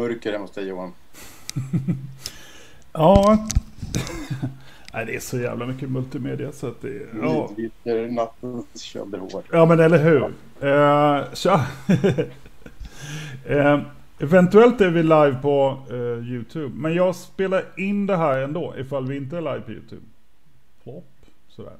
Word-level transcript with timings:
mörker 0.00 0.32
hemma 0.32 0.44
hos 0.44 0.50
dig 0.50 0.68
Johan. 0.68 0.92
ja. 2.92 3.48
Nej, 4.92 5.06
det 5.06 5.16
är 5.16 5.20
så 5.20 5.38
jävla 5.38 5.66
mycket 5.66 5.90
multimedia 5.90 6.52
så 6.52 6.66
att 6.66 6.82
det... 6.82 7.06
Ja, 7.22 7.50
Vidviker 7.56 8.10
nattens 8.10 8.82
köldehår. 8.82 9.42
ja 9.52 9.66
men 9.66 9.80
eller 9.80 9.98
hur. 9.98 10.32
Uh, 10.68 11.34
tja. 11.34 11.66
Eh, 13.46 13.80
eventuellt 14.18 14.80
är 14.80 14.90
vi 14.90 15.02
live 15.02 15.38
på 15.42 15.78
eh, 15.90 16.28
YouTube. 16.28 16.74
Men 16.74 16.94
jag 16.94 17.16
spelar 17.16 17.64
in 17.76 18.06
det 18.06 18.16
här 18.16 18.38
ändå 18.38 18.74
ifall 18.78 19.06
vi 19.06 19.16
inte 19.16 19.36
är 19.36 19.40
live 19.40 19.60
på 19.60 19.72
YouTube. 19.72 20.02
Plopp. 20.82 21.04
Sådär. 21.48 21.76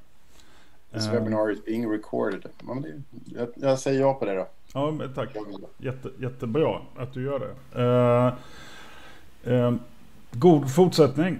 This 0.92 1.08
webinar 1.08 1.52
is 1.52 1.64
being 1.64 1.92
recorded. 1.92 2.46
Ja, 2.66 2.82
jag, 3.24 3.48
jag 3.54 3.78
säger 3.78 4.00
ja 4.00 4.14
på 4.14 4.24
det 4.24 4.34
då. 4.34 4.48
Ja, 4.74 4.90
men 4.90 5.14
tack. 5.14 5.28
Jätte, 5.78 6.10
jättebra 6.20 6.80
att 6.96 7.14
du 7.14 7.22
gör 7.24 7.38
det. 7.38 7.54
Eh, 7.82 9.54
eh, 9.54 9.74
god 10.32 10.74
fortsättning. 10.74 11.38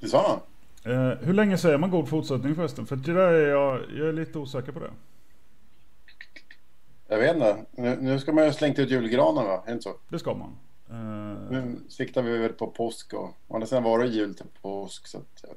Det 0.00 0.08
sa 0.08 0.28
han. 0.28 0.40
Eh, 0.92 1.18
hur 1.18 1.32
länge 1.32 1.58
säger 1.58 1.78
man 1.78 1.90
god 1.90 2.08
fortsättning 2.08 2.54
förresten? 2.54 2.86
För 2.86 2.96
det 2.96 3.12
där 3.12 3.32
är 3.32 3.50
jag, 3.50 3.80
jag 3.96 4.08
är 4.08 4.12
lite 4.12 4.38
osäker 4.38 4.72
på 4.72 4.78
det. 4.78 4.90
Jag 7.08 7.18
vet 7.18 7.34
inte. 7.34 7.56
Nu, 7.70 7.96
nu 8.00 8.18
ska 8.18 8.32
man 8.32 8.44
ju 8.44 8.52
slängt 8.52 8.78
ut 8.78 8.90
julgranen 8.90 9.44
va? 9.44 9.62
Är 9.66 9.72
inte 9.72 9.82
så? 9.82 9.94
Det 10.08 10.18
ska 10.18 10.34
man. 10.34 10.56
Eh, 10.90 11.50
Nu 11.50 11.76
siktar 11.88 12.22
vi 12.22 12.38
väl 12.38 12.52
på 12.52 12.66
påsk 12.66 13.12
och 13.14 13.34
å 13.48 13.54
andra 13.54 13.66
sidan 13.66 13.82
var 13.82 13.98
det 13.98 14.06
jul 14.06 14.34
till 14.34 14.46
påsk. 14.62 15.06
Så 15.06 15.18
att, 15.18 15.42
ja, 15.42 15.48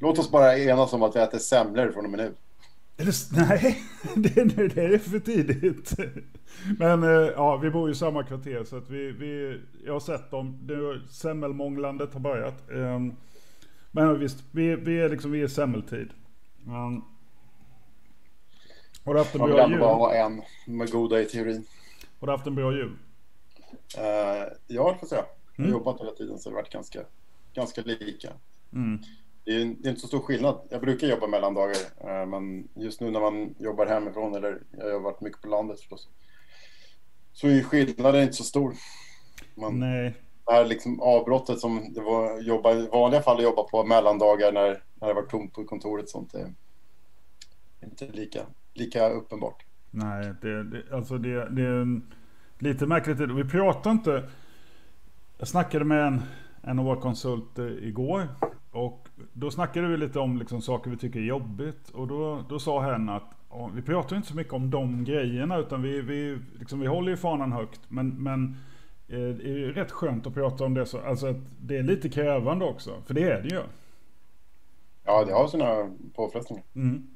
låt 0.00 0.18
oss 0.18 0.30
bara 0.30 0.58
enas 0.58 0.92
om 0.92 1.02
att 1.02 1.16
vi 1.16 1.20
äter 1.20 1.38
semlor 1.38 1.92
från 1.92 2.04
och 2.04 2.10
med 2.10 2.18
nu. 2.20 2.34
Det, 2.96 3.14
nej, 3.32 3.82
det, 4.16 4.36
är- 4.36 4.68
det 4.74 4.82
är 4.94 4.98
för 4.98 5.18
tidigt. 5.18 5.94
Men 6.78 7.02
eh, 7.02 7.08
ja, 7.10 7.56
vi 7.56 7.70
bor 7.70 7.88
ju 7.88 7.92
i 7.92 7.96
samma 7.96 8.22
kvarter 8.24 8.64
så 8.64 8.76
att 8.76 8.90
vi, 8.90 9.10
vi 9.12 9.60
jag 9.84 9.92
har 9.92 10.00
sett 10.00 10.30
dem. 10.30 10.58
Det, 10.66 11.00
semmelmånglandet 11.10 12.12
har 12.12 12.20
börjat. 12.20 12.70
Ehm, 12.70 13.14
Men 13.90 14.18
visst, 14.18 14.44
vi, 14.50 14.76
vi 14.76 15.00
är 15.00 15.08
liksom, 15.08 15.30
vi 15.30 15.42
är 15.42 15.48
semmeltid. 15.48 16.10
Um, 16.66 17.04
har 19.04 19.14
du 19.14 19.20
haft 19.20 19.34
en 19.34 19.40
Man 19.40 19.48
vill 19.48 19.56
bra 19.56 19.68
jul? 19.70 19.80
bara 19.80 19.94
ha 19.94 20.14
en 20.14 20.42
med 20.66 20.90
goda 20.90 21.20
i 21.22 21.24
teorin. 21.24 21.66
Har 22.20 22.26
du 22.26 22.32
haft 22.32 22.46
en 22.46 22.54
bra 22.54 22.72
jul? 22.72 22.90
Uh, 23.98 24.02
ja, 24.66 24.92
det 24.92 24.98
får 24.98 24.98
jag 25.00 25.08
säga. 25.08 25.24
Jag 25.56 25.64
har 25.64 25.68
Mm. 25.68 25.70
jobbat 25.70 26.00
hela 26.00 26.10
tiden 26.12 26.38
så 26.38 26.48
det 26.50 26.56
har 26.56 26.62
varit 26.62 26.72
ganska, 26.72 27.00
ganska 27.54 27.82
lika. 27.82 28.32
Mm. 28.72 28.98
Det 29.46 29.52
är, 29.52 29.60
inte 29.62 29.96
så 29.96 30.06
stor 30.06 30.20
skillnad. 30.20 30.60
Jag 30.70 30.80
brukar 30.80 31.06
jobba 31.06 31.26
mellandagar, 31.26 31.76
eh, 32.00 32.26
men 32.26 32.68
just 32.74 33.00
nu 33.00 33.10
när 33.10 33.20
man 33.20 33.54
jobbar 33.58 33.86
hemifrån, 33.86 34.34
eller 34.34 34.62
jag 34.70 34.92
har 34.92 35.00
varit 35.00 35.20
mycket 35.20 35.42
på 35.42 35.48
landet 35.48 35.80
förstås, 35.80 36.08
så 37.32 37.48
är 37.48 37.62
skillnaden 37.62 38.22
inte 38.22 38.34
så 38.34 38.44
stor. 38.44 38.74
Man, 39.54 39.80
Nej, 39.80 40.14
det 40.46 40.52
här 40.52 40.64
liksom 40.64 41.00
avbrottet 41.00 41.60
som 41.60 41.92
det 41.94 42.00
var 42.00 42.40
jobba, 42.40 42.74
i 42.74 42.88
vanliga 42.88 43.22
fall 43.22 43.36
att 43.36 43.42
jobba 43.42 43.62
på 43.62 43.84
mellandagar 43.84 44.52
när, 44.52 44.82
när 44.94 45.08
det 45.08 45.14
var 45.14 45.22
tomt 45.22 45.52
på 45.52 45.64
kontoret 45.64 46.08
sånt 46.08 46.34
är 46.34 46.54
inte 47.84 48.06
lika, 48.06 48.40
lika 48.74 49.08
uppenbart. 49.08 49.64
nej, 49.90 50.34
det, 50.42 50.64
det, 50.64 50.82
alltså 50.92 51.18
det, 51.18 51.48
det 51.50 51.62
är 51.62 52.00
lite 52.58 52.86
märkligt. 52.86 53.20
Vi 53.20 53.44
pratar 53.44 53.90
inte... 53.90 54.28
Jag 55.38 55.48
snackade 55.48 55.84
med 55.84 56.06
en, 56.06 56.22
en 56.62 56.78
av 56.78 56.84
våra 56.84 57.00
konsulter 57.00 57.84
igår. 57.84 58.28
Och 58.70 59.05
då 59.32 59.50
snackade 59.50 59.88
vi 59.88 59.96
lite 59.96 60.18
om 60.18 60.38
liksom 60.38 60.62
saker 60.62 60.90
vi 60.90 60.96
tycker 60.96 61.20
är 61.20 61.24
jobbigt. 61.24 61.90
Och 61.90 62.06
då, 62.06 62.44
då 62.48 62.58
sa 62.58 62.80
hen 62.80 63.08
att 63.08 63.30
ja, 63.50 63.70
vi 63.74 63.82
pratar 63.82 64.16
inte 64.16 64.28
så 64.28 64.36
mycket 64.36 64.52
om 64.52 64.70
de 64.70 65.04
grejerna. 65.04 65.58
Utan 65.58 65.82
vi, 65.82 66.00
vi, 66.00 66.38
liksom, 66.58 66.80
vi 66.80 66.86
håller 66.86 67.10
ju 67.10 67.16
fanan 67.16 67.52
högt. 67.52 67.80
Men, 67.88 68.22
men 68.22 68.56
eh, 69.08 69.18
det 69.18 69.44
är 69.44 69.58
ju 69.58 69.72
rätt 69.72 69.90
skönt 69.90 70.26
att 70.26 70.34
prata 70.34 70.64
om 70.64 70.74
det. 70.74 70.86
Så, 70.86 71.00
alltså 71.00 71.26
att 71.26 71.36
det 71.60 71.76
är 71.76 71.82
lite 71.82 72.08
krävande 72.08 72.64
också. 72.64 73.02
För 73.06 73.14
det 73.14 73.22
är 73.22 73.42
det 73.42 73.48
ju. 73.48 73.62
Ja, 75.04 75.24
det 75.24 75.32
har 75.32 75.48
sina 75.48 75.90
påfrestningar. 76.14 76.64
Mm. 76.74 77.06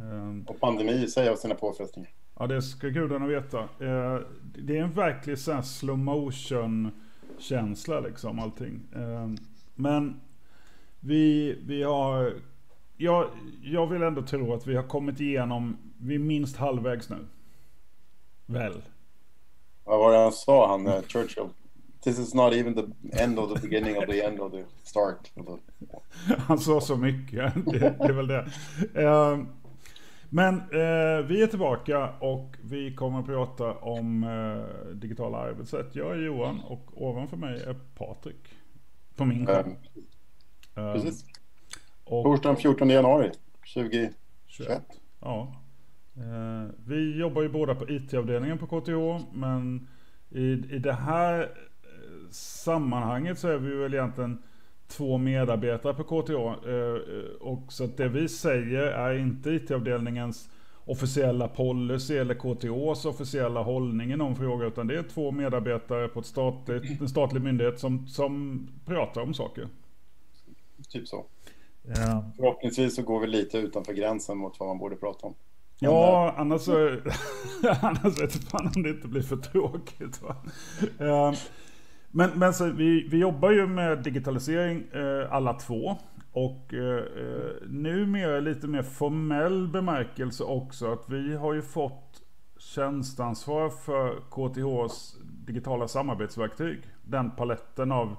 Ehm, 0.00 0.44
Och 0.48 0.60
pandemi 0.60 0.92
i 0.92 1.08
sig 1.08 1.28
har 1.28 1.36
sina 1.36 1.54
påfrestningar. 1.54 2.10
Ja, 2.38 2.46
det 2.46 2.62
ska 2.62 2.88
gudarna 2.88 3.26
veta. 3.26 3.58
Eh, 3.60 4.18
det 4.42 4.78
är 4.78 4.82
en 4.82 4.92
verklig 4.92 5.38
sån 5.38 5.54
här 5.54 5.62
slow 5.62 5.98
motion 5.98 6.90
känsla 7.38 8.00
liksom 8.00 8.38
allting. 8.38 8.80
Eh, 8.94 9.28
men 9.74 10.20
vi, 11.02 11.52
vi 11.66 11.82
har... 11.82 12.34
Jag, 12.96 13.26
jag 13.62 13.86
vill 13.86 14.02
ändå 14.02 14.22
tro 14.22 14.54
att 14.54 14.66
vi 14.66 14.76
har 14.76 14.82
kommit 14.82 15.20
igenom, 15.20 15.76
vi 15.98 16.14
är 16.14 16.18
minst 16.18 16.56
halvvägs 16.56 17.10
nu. 17.10 17.26
Väl? 18.46 18.82
Vad 19.84 19.98
var 19.98 20.12
det 20.12 20.18
han 20.18 20.32
sa, 20.32 20.68
han 20.68 20.86
eh, 20.86 21.02
Churchill? 21.02 21.48
This 22.04 22.18
is 22.18 22.34
not 22.34 22.52
even 22.52 22.74
the 22.74 23.22
end 23.22 23.38
of 23.38 23.54
the 23.54 23.68
beginning 23.68 23.96
of 23.98 24.06
the 24.06 24.22
end 24.24 24.40
of 24.40 24.52
the 24.52 24.64
start. 24.82 25.30
Han 26.38 26.58
sa 26.58 26.80
så 26.80 26.96
mycket. 26.96 27.54
Det, 27.66 27.78
det 27.78 28.08
är 28.08 28.12
väl 28.12 28.26
det. 28.26 28.46
Eh, 28.94 29.38
Men 30.28 30.54
eh, 30.54 31.26
vi 31.26 31.42
är 31.42 31.46
tillbaka 31.46 32.10
och 32.20 32.56
vi 32.62 32.94
kommer 32.94 33.20
att 33.20 33.26
prata 33.26 33.74
om 33.74 34.24
eh, 34.24 34.94
digitala 34.94 35.38
arbetssätt. 35.38 35.96
Jag 35.96 36.12
är 36.12 36.16
Johan 36.16 36.60
och 36.60 37.02
ovanför 37.02 37.36
mig 37.36 37.62
är 37.62 37.74
Patrik. 37.94 38.54
På 39.16 39.24
min 39.24 39.46
skärm. 39.46 39.76
Eh, 40.76 40.84
Eh, 40.84 40.92
Precis. 40.92 41.24
och 42.04 42.24
Torsdagen 42.24 42.56
14 42.56 42.90
januari 42.90 43.30
2021. 43.74 44.12
21. 44.46 44.82
Ja. 45.20 45.54
Eh, 46.16 46.70
vi 46.86 47.18
jobbar 47.18 47.42
ju 47.42 47.48
båda 47.48 47.74
på 47.74 47.90
IT-avdelningen 47.90 48.58
på 48.58 48.66
KTH. 48.66 49.26
Men 49.32 49.88
i, 50.30 50.52
i 50.52 50.78
det 50.78 50.92
här 50.92 51.40
eh, 51.40 51.48
sammanhanget 52.30 53.38
så 53.38 53.48
är 53.48 53.58
vi 53.58 53.74
väl 53.76 53.94
egentligen 53.94 54.42
två 54.88 55.18
medarbetare 55.18 55.94
på 55.94 56.04
KTH. 56.04 56.32
Eh, 56.68 57.36
och 57.40 57.72
så 57.72 57.84
att 57.84 57.96
det 57.96 58.08
vi 58.08 58.28
säger 58.28 58.82
är 58.82 59.18
inte 59.18 59.50
IT-avdelningens 59.50 60.48
officiella 60.84 61.48
policy 61.48 62.16
eller 62.16 62.34
KTHs 62.34 63.04
officiella 63.04 63.62
hållning 63.62 64.12
i 64.12 64.16
någon 64.16 64.36
fråga. 64.36 64.66
Utan 64.66 64.86
det 64.86 64.98
är 64.98 65.02
två 65.02 65.30
medarbetare 65.30 66.08
på 66.08 66.20
ett 66.20 66.26
statligt, 66.26 67.00
en 67.00 67.08
statlig 67.08 67.42
myndighet 67.42 67.78
som, 67.80 68.06
som 68.06 68.66
pratar 68.84 69.20
om 69.22 69.34
saker. 69.34 69.68
Typ 70.92 71.08
så. 71.08 71.24
Ja. 71.82 72.24
Förhoppningsvis 72.36 72.96
så 72.96 73.02
går 73.02 73.20
vi 73.20 73.26
lite 73.26 73.58
utanför 73.58 73.92
gränsen 73.92 74.38
mot 74.38 74.60
vad 74.60 74.68
man 74.68 74.78
borde 74.78 74.96
prata 74.96 75.26
om. 75.26 75.34
Ja, 75.78 76.34
annars 76.36 76.60
så... 76.62 76.72
annars 77.82 78.20
vet 78.20 78.34
fan 78.34 78.72
om 78.76 78.82
det 78.82 78.90
inte 78.90 79.08
blir 79.08 79.22
för 79.22 79.36
tråkigt. 79.36 80.22
Va? 80.22 80.36
Eh, 80.98 81.32
Men, 82.14 82.30
men 82.34 82.54
så 82.54 82.64
vi, 82.70 83.08
vi 83.08 83.18
jobbar 83.18 83.50
ju 83.50 83.66
med 83.66 83.98
digitalisering 84.02 84.84
eh, 84.92 85.32
alla 85.32 85.54
två. 85.54 85.96
Och 86.32 86.74
eh, 86.74 86.96
eh, 86.96 87.68
numera 87.68 88.40
lite 88.40 88.66
mer 88.66 88.82
formell 88.82 89.68
bemärkelse 89.68 90.44
också. 90.44 90.92
Att 90.92 91.08
vi 91.08 91.36
har 91.36 91.54
ju 91.54 91.62
fått 91.62 92.22
tjänstansvar 92.58 93.70
för 93.70 94.20
KTHs 94.30 95.16
digitala 95.46 95.88
samarbetsverktyg. 95.88 96.80
Den 97.02 97.30
paletten 97.30 97.92
av 97.92 98.16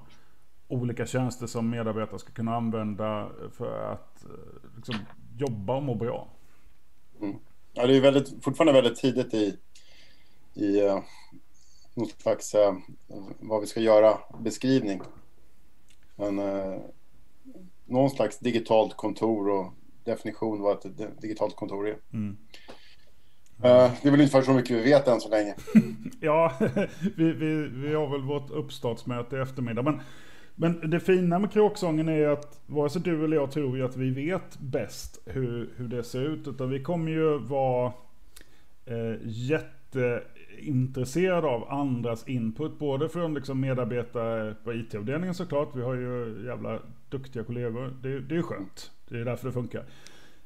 olika 0.74 1.06
tjänster 1.06 1.46
som 1.46 1.70
medarbetare 1.70 2.18
ska 2.18 2.32
kunna 2.32 2.56
använda 2.56 3.30
för 3.52 3.92
att 3.92 4.24
eh, 4.24 4.30
liksom, 4.76 4.94
jobba 5.36 5.76
och 5.76 5.82
må 5.82 5.94
bra. 5.94 6.28
Ja, 7.72 7.86
det 7.86 7.96
är 7.96 8.00
väldigt, 8.00 8.44
fortfarande 8.44 8.82
väldigt 8.82 9.00
tidigt 9.00 9.34
i, 9.34 9.58
i 10.54 10.82
uh, 10.82 11.00
någon 11.94 12.08
slags 12.08 12.54
uh, 12.54 12.78
vad 13.40 13.60
vi 13.60 13.66
ska 13.66 13.80
göra 13.80 14.18
beskrivning. 14.40 15.00
Men 16.16 16.38
uh, 16.38 16.80
någon 17.84 18.10
slags 18.10 18.38
digitalt 18.38 18.96
kontor 18.96 19.48
och 19.48 19.72
definition 20.04 20.60
vad 20.60 20.76
ett 20.76 20.96
di- 20.96 21.20
digitalt 21.20 21.56
kontor 21.56 21.88
är. 21.88 21.96
Mm. 22.12 22.36
Eh, 23.62 23.92
det 24.02 24.08
är 24.08 24.10
väl 24.10 24.20
ungefär 24.20 24.42
så 24.42 24.52
mycket 24.52 24.76
vi 24.76 24.82
vet 24.82 25.08
än 25.08 25.20
så 25.20 25.28
länge. 25.28 25.54
Ja, 26.20 26.52
vi, 27.16 27.32
vi, 27.32 27.68
vi 27.68 27.94
har 27.94 28.08
väl 28.08 28.22
vårt 28.22 28.50
uppstartsmöte 28.50 29.36
i 29.36 29.40
eftermiddag. 29.40 29.82
Men, 29.82 30.00
men 30.54 30.90
det 30.90 31.00
fina 31.00 31.38
med 31.38 31.52
kråksången 31.52 32.08
är 32.08 32.28
att 32.28 32.60
vare 32.66 32.90
sig 32.90 33.02
du 33.02 33.24
eller 33.24 33.36
jag 33.36 33.50
tror 33.50 33.76
ju 33.76 33.84
att 33.84 33.96
vi 33.96 34.10
vet 34.10 34.58
bäst 34.58 35.22
hur, 35.26 35.70
hur 35.76 35.88
det 35.88 36.04
ser 36.04 36.22
ut. 36.22 36.48
Utan 36.48 36.70
vi 36.70 36.82
kommer 36.82 37.12
ju 37.12 37.38
vara 37.38 37.92
eh, 38.84 39.14
jätteintresserade 39.22 41.46
av 41.46 41.72
andras 41.72 42.28
input. 42.28 42.78
Både 42.78 43.08
från 43.08 43.34
liksom 43.34 43.60
medarbetare 43.60 44.54
på 44.64 44.74
IT-avdelningen 44.74 45.34
såklart. 45.34 45.68
Vi 45.74 45.82
har 45.82 45.94
ju 45.94 46.42
jävla 46.46 46.78
duktiga 47.08 47.44
kollegor. 47.44 47.94
Det, 48.02 48.20
det 48.20 48.34
är 48.34 48.36
ju 48.36 48.42
skönt. 48.42 48.90
Det 49.08 49.18
är 49.18 49.24
därför 49.24 49.46
det 49.46 49.52
funkar. 49.52 49.84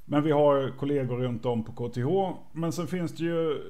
Men 0.05 0.23
vi 0.23 0.31
har 0.31 0.73
kollegor 0.79 1.17
runt 1.17 1.47
om 1.47 1.65
på 1.65 1.73
KTH. 1.73 2.07
Men 2.53 2.73
sen 2.73 2.87
finns 2.87 3.13
det 3.13 3.25
ju 3.25 3.63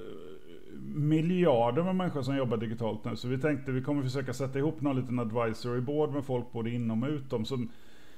miljarder 0.83 1.83
med 1.83 1.97
människor 1.97 2.23
som 2.23 2.37
jobbar 2.37 2.57
digitalt 2.57 3.05
nu. 3.05 3.17
Så 3.17 3.29
vi 3.29 3.39
tänkte 3.39 3.73
vi 3.73 3.83
kommer 3.83 4.03
försöka 4.03 4.33
sätta 4.33 4.59
ihop 4.59 4.81
någon 4.81 5.01
liten 5.01 5.19
advisory 5.19 5.81
board 5.81 6.13
med 6.13 6.25
folk 6.25 6.53
både 6.53 6.71
inom 6.71 7.03
och 7.03 7.09
utom. 7.09 7.45
Som, 7.45 7.71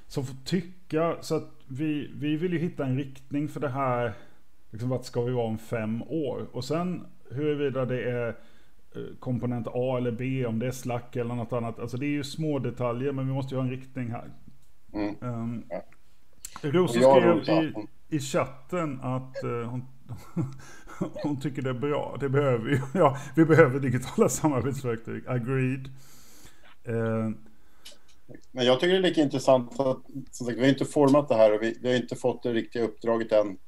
som 0.06 0.24
får 0.24 0.36
tycka. 0.44 1.16
Så 1.20 1.36
att 1.36 1.48
vi, 1.68 2.10
vi 2.14 2.36
vill 2.36 2.52
ju 2.52 2.58
hitta 2.58 2.84
en 2.86 2.96
riktning 2.96 3.48
för 3.48 3.60
det 3.60 3.68
här. 3.68 4.12
Liksom 4.70 4.88
vart 4.88 5.04
ska 5.04 5.22
vi 5.22 5.32
vara 5.32 5.46
om 5.46 5.58
fem 5.58 6.02
år? 6.02 6.46
Och 6.52 6.64
sen 6.64 7.06
huruvida 7.30 7.84
det 7.84 8.10
är 8.10 8.34
komponent 9.18 9.66
A 9.70 9.96
eller 9.98 10.10
B, 10.10 10.46
om 10.46 10.58
det 10.58 10.66
är 10.66 10.70
slack 10.70 11.16
eller 11.16 11.34
något 11.34 11.52
annat. 11.52 11.78
Alltså 11.78 11.96
det 11.96 12.06
är 12.06 12.10
ju 12.10 12.24
små 12.24 12.58
detaljer, 12.58 13.12
men 13.12 13.26
vi 13.26 13.32
måste 13.32 13.54
ju 13.54 13.58
ha 13.58 13.64
en 13.64 13.70
riktning 13.70 14.10
här. 14.10 14.30
Mm. 14.92 15.14
Um. 15.20 15.64
Rosa 16.62 17.00
skrev 17.00 17.62
i, 17.62 17.74
i 18.16 18.18
chatten 18.18 19.00
att 19.02 19.36
uh, 19.44 19.64
hon, 19.64 19.86
hon 21.22 21.40
tycker 21.40 21.62
det 21.62 21.70
är 21.70 21.74
bra. 21.74 22.16
Det 22.20 22.28
behöver 22.28 22.64
vi. 22.64 22.80
Ja, 22.98 23.18
vi 23.36 23.44
behöver 23.44 23.80
digitala 23.80 24.28
samarbetsverktyg. 24.28 25.28
Agreed. 25.28 25.88
Uh, 26.88 27.30
men 28.52 28.66
jag 28.66 28.80
tycker 28.80 28.92
det 28.92 28.98
är 28.98 29.02
lika 29.02 29.22
intressant 29.22 29.80
att 29.80 30.02
som 30.30 30.46
sagt, 30.46 30.58
vi 30.58 30.62
har 30.62 30.68
inte 30.68 30.84
format 30.84 31.28
det 31.28 31.34
här 31.34 31.54
och 31.54 31.62
vi, 31.62 31.78
vi 31.80 31.88
har 31.88 31.96
inte 31.96 32.16
fått 32.16 32.42
det 32.42 32.52
riktiga 32.52 32.82
uppdraget 32.82 33.32
än. 33.32 33.58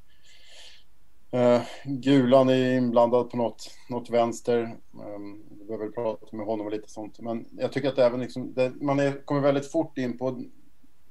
Uh, 1.35 1.62
Gulan 1.85 2.49
är 2.49 2.77
inblandad 2.77 3.31
på 3.31 3.37
något, 3.37 3.71
något 3.91 4.11
vänster. 4.11 4.77
Um, 4.93 5.43
vi 5.59 5.65
behöver 5.65 5.89
prata 5.89 6.37
med 6.37 6.47
honom 6.47 6.67
och 6.67 6.73
lite 6.73 6.91
sånt. 6.91 7.21
Men 7.21 7.47
jag 7.53 7.73
tycker 7.73 7.89
att 7.89 7.99
även 7.99 8.21
liksom, 8.21 8.55
det, 8.55 8.73
man 8.81 9.00
är, 9.00 9.25
kommer 9.25 9.41
väldigt 9.41 9.73
fort 9.73 9.99
in 9.99 10.19
på 10.19 10.44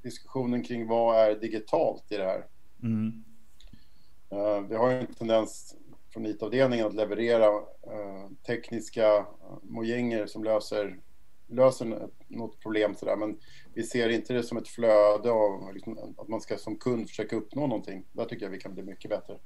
diskussionen 0.04 0.64
kring 0.64 0.88
vad 0.88 1.20
är 1.20 1.40
digitalt 1.40 2.12
i 2.12 2.18
det 2.18 2.24
här. 2.24 2.46
Mm. 2.84 3.24
Eh, 4.32 4.62
vi 4.62 4.76
har 4.76 4.90
ju 4.90 4.98
en 4.98 5.14
tendens 5.14 5.76
från 6.14 6.26
IT-avdelningen 6.26 6.88
att 6.88 6.94
leverera 6.94 7.48
eh, 7.48 8.30
tekniska 8.46 9.18
eh, 9.18 9.26
mojänger 9.64 10.26
som 10.28 10.44
löser, 10.44 11.00
löser 11.48 12.10
något 12.28 12.60
problem 12.60 12.96
sådär. 12.96 13.16
Men 13.16 13.40
vi 13.74 13.84
ser 13.84 14.10
inte 14.10 14.34
det 14.34 14.44
som 14.44 14.58
ett 14.58 14.68
flöde 14.68 15.32
av 15.32 15.74
liksom, 15.74 16.16
att 16.18 16.28
man 16.28 16.42
ska 16.42 16.58
som 16.58 16.78
kund 16.78 17.10
försöka 17.10 17.36
uppnå 17.36 17.68
någonting. 17.68 18.06
Där 18.12 18.26
tycker 18.26 18.46
jag 18.46 18.52
vi 18.52 18.60
kan 18.60 18.74
bli 18.74 18.84
mycket 18.84 19.10
bättre. 19.10 19.38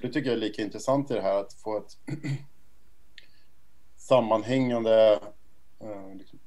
Det 0.00 0.08
tycker 0.08 0.30
jag 0.30 0.36
är 0.36 0.40
lika 0.40 0.62
intressant 0.62 1.10
i 1.10 1.14
det 1.14 1.22
här 1.22 1.40
att 1.40 1.52
få 1.52 1.78
ett 1.78 1.98
sammanhängande 3.96 5.20
liksom, 6.14 6.38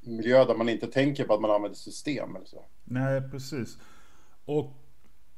miljö 0.00 0.44
där 0.44 0.54
man 0.54 0.68
inte 0.68 0.86
tänker 0.86 1.24
på 1.24 1.34
att 1.34 1.40
man 1.40 1.50
använder 1.50 1.76
system 1.76 2.36
eller 2.36 2.46
så. 2.46 2.64
Nej, 2.84 3.30
precis. 3.30 3.78
Och 4.44 4.72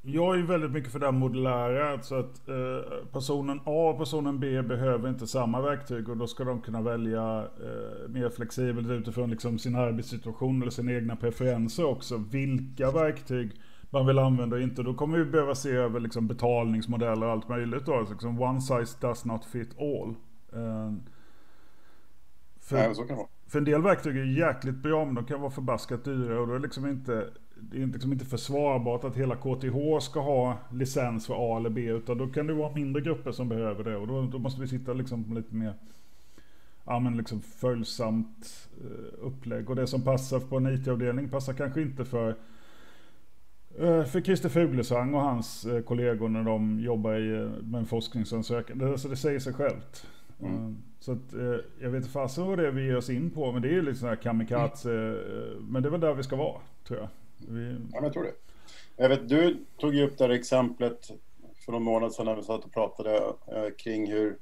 jag 0.02 0.38
är 0.38 0.43
väldigt 0.43 0.70
mycket 0.70 0.93
för 0.93 0.99
det 0.99 1.06
här 1.06 1.12
modulära. 1.12 1.93
Alltså 1.93 2.14
att 2.14 2.49
eh, 2.49 3.06
personen 3.12 3.61
A 3.64 3.91
och 3.91 3.99
personen 3.99 4.41
B 4.41 4.62
behöver 4.62 5.08
inte 5.08 5.26
samma 5.26 5.61
verktyg 5.61 6.08
och 6.08 6.17
då 6.17 6.26
ska 6.26 6.44
de 6.44 6.61
kunna 6.61 6.82
välja 6.82 7.38
eh, 7.41 8.08
mer 8.08 8.31
flexibelt 8.31 8.88
utifrån 8.91 9.31
liksom 9.31 9.58
sin 9.58 9.76
arbetssituation 9.76 10.62
eller 10.62 10.70
sina 10.70 10.93
egna 10.93 11.17
preferenser 11.17 11.85
också. 11.85 12.17
Vilka 12.17 12.91
verktyg 12.91 13.52
man 13.91 14.06
vill 14.06 14.19
använda 14.19 14.56
och 14.56 14.62
inte. 14.62 14.82
Då 14.82 14.94
kommer 14.94 15.19
vi 15.19 15.25
behöva 15.25 15.55
se 15.55 15.70
över 15.70 16.00
liksom 16.00 16.26
betalningsmodeller 16.26 17.26
och 17.26 17.32
allt 17.32 17.49
möjligt. 17.49 17.87
Då. 17.87 17.94
Alltså 17.94 18.14
liksom 18.14 18.41
one 18.41 18.61
size 18.61 18.99
does 19.00 19.25
not 19.25 19.44
fit 19.44 19.79
all. 19.79 20.08
Eh, 20.53 20.93
för, 22.61 22.76
Nej, 22.76 22.94
så 22.94 23.03
kan 23.03 23.08
det 23.08 23.14
vara. 23.14 23.29
För 23.46 23.58
en 23.58 23.64
del 23.64 23.82
verktyg 23.82 24.17
är 24.17 24.25
jäkligt 24.25 24.75
bra 24.75 25.05
men 25.05 25.14
de 25.14 25.25
kan 25.25 25.41
vara 25.41 25.50
förbaskat 25.50 26.05
dyra 26.05 26.41
och 26.41 26.46
då 26.46 26.55
är 26.55 26.58
liksom 26.58 26.87
inte 26.87 27.31
det 27.62 27.82
är 27.82 27.86
liksom 27.86 28.12
inte 28.12 28.24
försvarbart 28.24 29.04
att 29.04 29.16
hela 29.16 29.36
KTH 29.36 30.00
ska 30.00 30.20
ha 30.20 30.58
licens 30.72 31.26
för 31.26 31.34
A 31.54 31.56
eller 31.56 31.70
B 31.70 31.80
utan 31.80 32.18
då 32.18 32.26
kan 32.26 32.46
det 32.46 32.54
vara 32.54 32.74
mindre 32.74 33.02
grupper 33.02 33.32
som 33.32 33.48
behöver 33.48 33.84
det 33.84 33.96
och 33.96 34.06
då, 34.06 34.22
då 34.22 34.38
måste 34.38 34.60
vi 34.60 34.68
sitta 34.68 34.92
liksom 34.92 35.34
lite 35.34 35.54
mer 35.54 35.74
ja, 36.84 36.98
men 36.98 37.16
liksom 37.16 37.40
följsamt 37.40 38.68
uh, 38.84 39.26
upplägg 39.26 39.70
och 39.70 39.76
det 39.76 39.86
som 39.86 40.02
passar 40.02 40.40
på 40.40 40.56
en 40.56 40.66
IT-avdelning 40.66 41.28
passar 41.28 41.52
kanske 41.52 41.82
inte 41.82 42.04
för 42.04 42.28
uh, 43.80 44.04
för 44.04 44.20
Christer 44.20 44.48
Fuglesang 44.48 45.14
och 45.14 45.20
hans 45.20 45.66
uh, 45.66 45.80
kollegor 45.80 46.28
när 46.28 46.44
de 46.44 46.80
jobbar 46.80 47.14
i, 47.14 47.50
med 47.62 47.78
en 47.78 47.86
forskningsansökan. 47.86 48.78
Det, 48.78 48.90
alltså 48.90 49.08
det 49.08 49.16
säger 49.16 49.38
sig 49.38 49.52
själlt. 49.52 50.06
Mm. 50.42 50.76
Så 51.00 51.12
att, 51.12 51.34
eh, 51.34 51.56
jag 51.80 51.90
vet 51.90 52.02
inte 52.02 52.10
fasen 52.10 52.46
vad 52.46 52.58
det 52.58 52.66
är 52.66 52.70
vi 52.70 52.86
ger 52.86 52.96
oss 52.96 53.10
in 53.10 53.30
på, 53.30 53.52
men 53.52 53.62
det 53.62 53.74
är 53.74 53.82
liksom 53.82 54.08
här 54.08 54.16
kamikaze. 54.16 54.92
Mm. 54.92 55.66
Men 55.68 55.82
det 55.82 55.88
är 55.88 55.90
väl 55.90 56.00
där 56.00 56.14
vi 56.14 56.22
ska 56.22 56.36
vara, 56.36 56.60
tror 56.84 56.98
jag. 56.98 57.08
Vi... 57.48 57.70
Ja, 57.70 57.94
men 57.94 58.04
jag 58.04 58.12
tror 58.12 58.22
det. 58.22 58.34
Jag 58.96 59.08
vet, 59.08 59.28
du 59.28 59.64
tog 59.78 59.94
ju 59.94 60.06
upp 60.06 60.19
det 60.19 60.25
här 60.25 60.31
exemplet 60.31 61.10
för 61.64 61.72
någon 61.72 61.82
månad 61.82 62.12
sedan 62.12 62.26
när 62.26 62.37
vi 62.37 62.42
satt 62.42 62.64
och 62.64 62.72
pratade 62.72 63.16
eh, 63.46 63.70
kring 63.78 64.10
hur, 64.10 64.38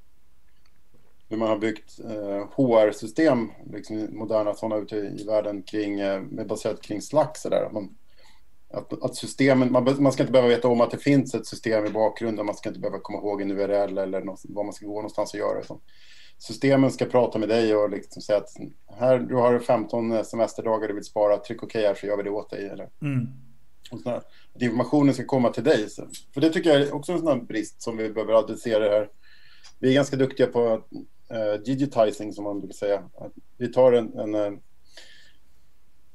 hur 1.29 1.37
man 1.37 1.49
har 1.49 1.59
byggt 1.59 2.01
eh, 2.05 2.49
HR-system, 2.57 3.51
liksom 3.73 4.09
moderna 4.13 4.55
sådana 4.55 4.77
ute 4.77 4.97
i, 4.97 5.21
i 5.21 5.25
världen, 5.25 5.63
kring, 5.63 6.01
eh, 6.01 6.23
baserat 6.23 6.83
kring 6.83 7.03
Slack. 7.03 7.37
Så 7.37 7.49
där. 7.49 7.71
Man, 7.73 7.97
att, 8.71 9.03
att 9.03 9.17
systemen, 9.17 9.73
man, 9.73 9.97
man 9.99 10.13
ska 10.13 10.23
inte 10.23 10.33
behöva 10.33 10.49
veta 10.49 10.69
om 10.69 10.81
att 10.81 10.91
det 10.91 10.99
finns 10.99 11.35
ett 11.35 11.47
system 11.47 11.87
i 11.87 11.91
bakgrunden, 11.91 12.47
man 12.47 12.55
ska 12.55 12.69
inte 12.69 12.81
behöva 12.81 12.99
komma 12.99 13.19
ihåg 13.19 13.43
en 13.43 13.51
URL 13.51 13.99
eller 13.99 14.21
något, 14.21 14.41
var 14.45 14.65
man 14.65 14.73
ska 14.73 14.87
gå 14.87 14.95
någonstans 14.95 15.33
och 15.33 15.39
göra. 15.39 15.63
Så 15.63 15.81
systemen 16.39 16.91
ska 16.91 17.05
prata 17.05 17.39
med 17.39 17.49
dig 17.49 17.77
och 17.77 17.91
liksom 17.91 18.23
säga 18.23 18.39
att 18.39 18.49
här, 18.99 19.19
du 19.19 19.35
har 19.35 19.59
15 19.59 20.25
semesterdagar 20.25 20.89
du 20.89 20.95
vill 20.95 21.05
spara, 21.05 21.37
tryck 21.37 21.63
okej 21.63 21.87
här 21.87 21.95
så 21.95 22.07
gör 22.07 22.17
vi 22.17 22.23
det 22.23 22.31
åt 22.31 22.51
dig. 22.51 22.67
Eller, 22.67 22.89
mm. 23.03 23.29
Att 24.05 24.63
informationen 24.63 25.15
ska 25.15 25.25
komma 25.25 25.51
till 25.51 25.65
dig. 25.65 25.91
Så. 25.91 26.09
För 26.35 26.41
det 26.41 26.51
tycker 26.51 26.71
jag 26.71 26.83
är 26.83 26.95
också 26.95 27.13
en 27.13 27.19
sån 27.19 27.47
brist 27.47 27.83
som 27.83 27.97
vi 27.97 28.11
behöver 28.11 28.33
adressera 28.33 28.85
här. 28.85 29.09
Vi 29.79 29.91
är 29.91 29.95
ganska 29.95 30.17
duktiga 30.17 30.47
på 30.47 30.73
uh, 31.33 31.63
digitizing 31.65 32.33
som 32.33 32.45
man 32.45 32.61
brukar 32.61 32.75
säga. 32.75 32.99
Att 33.19 33.33
vi 33.57 33.73
tar 33.73 33.93
en, 33.93 34.19
en 34.19 34.35
eh, 34.35 34.53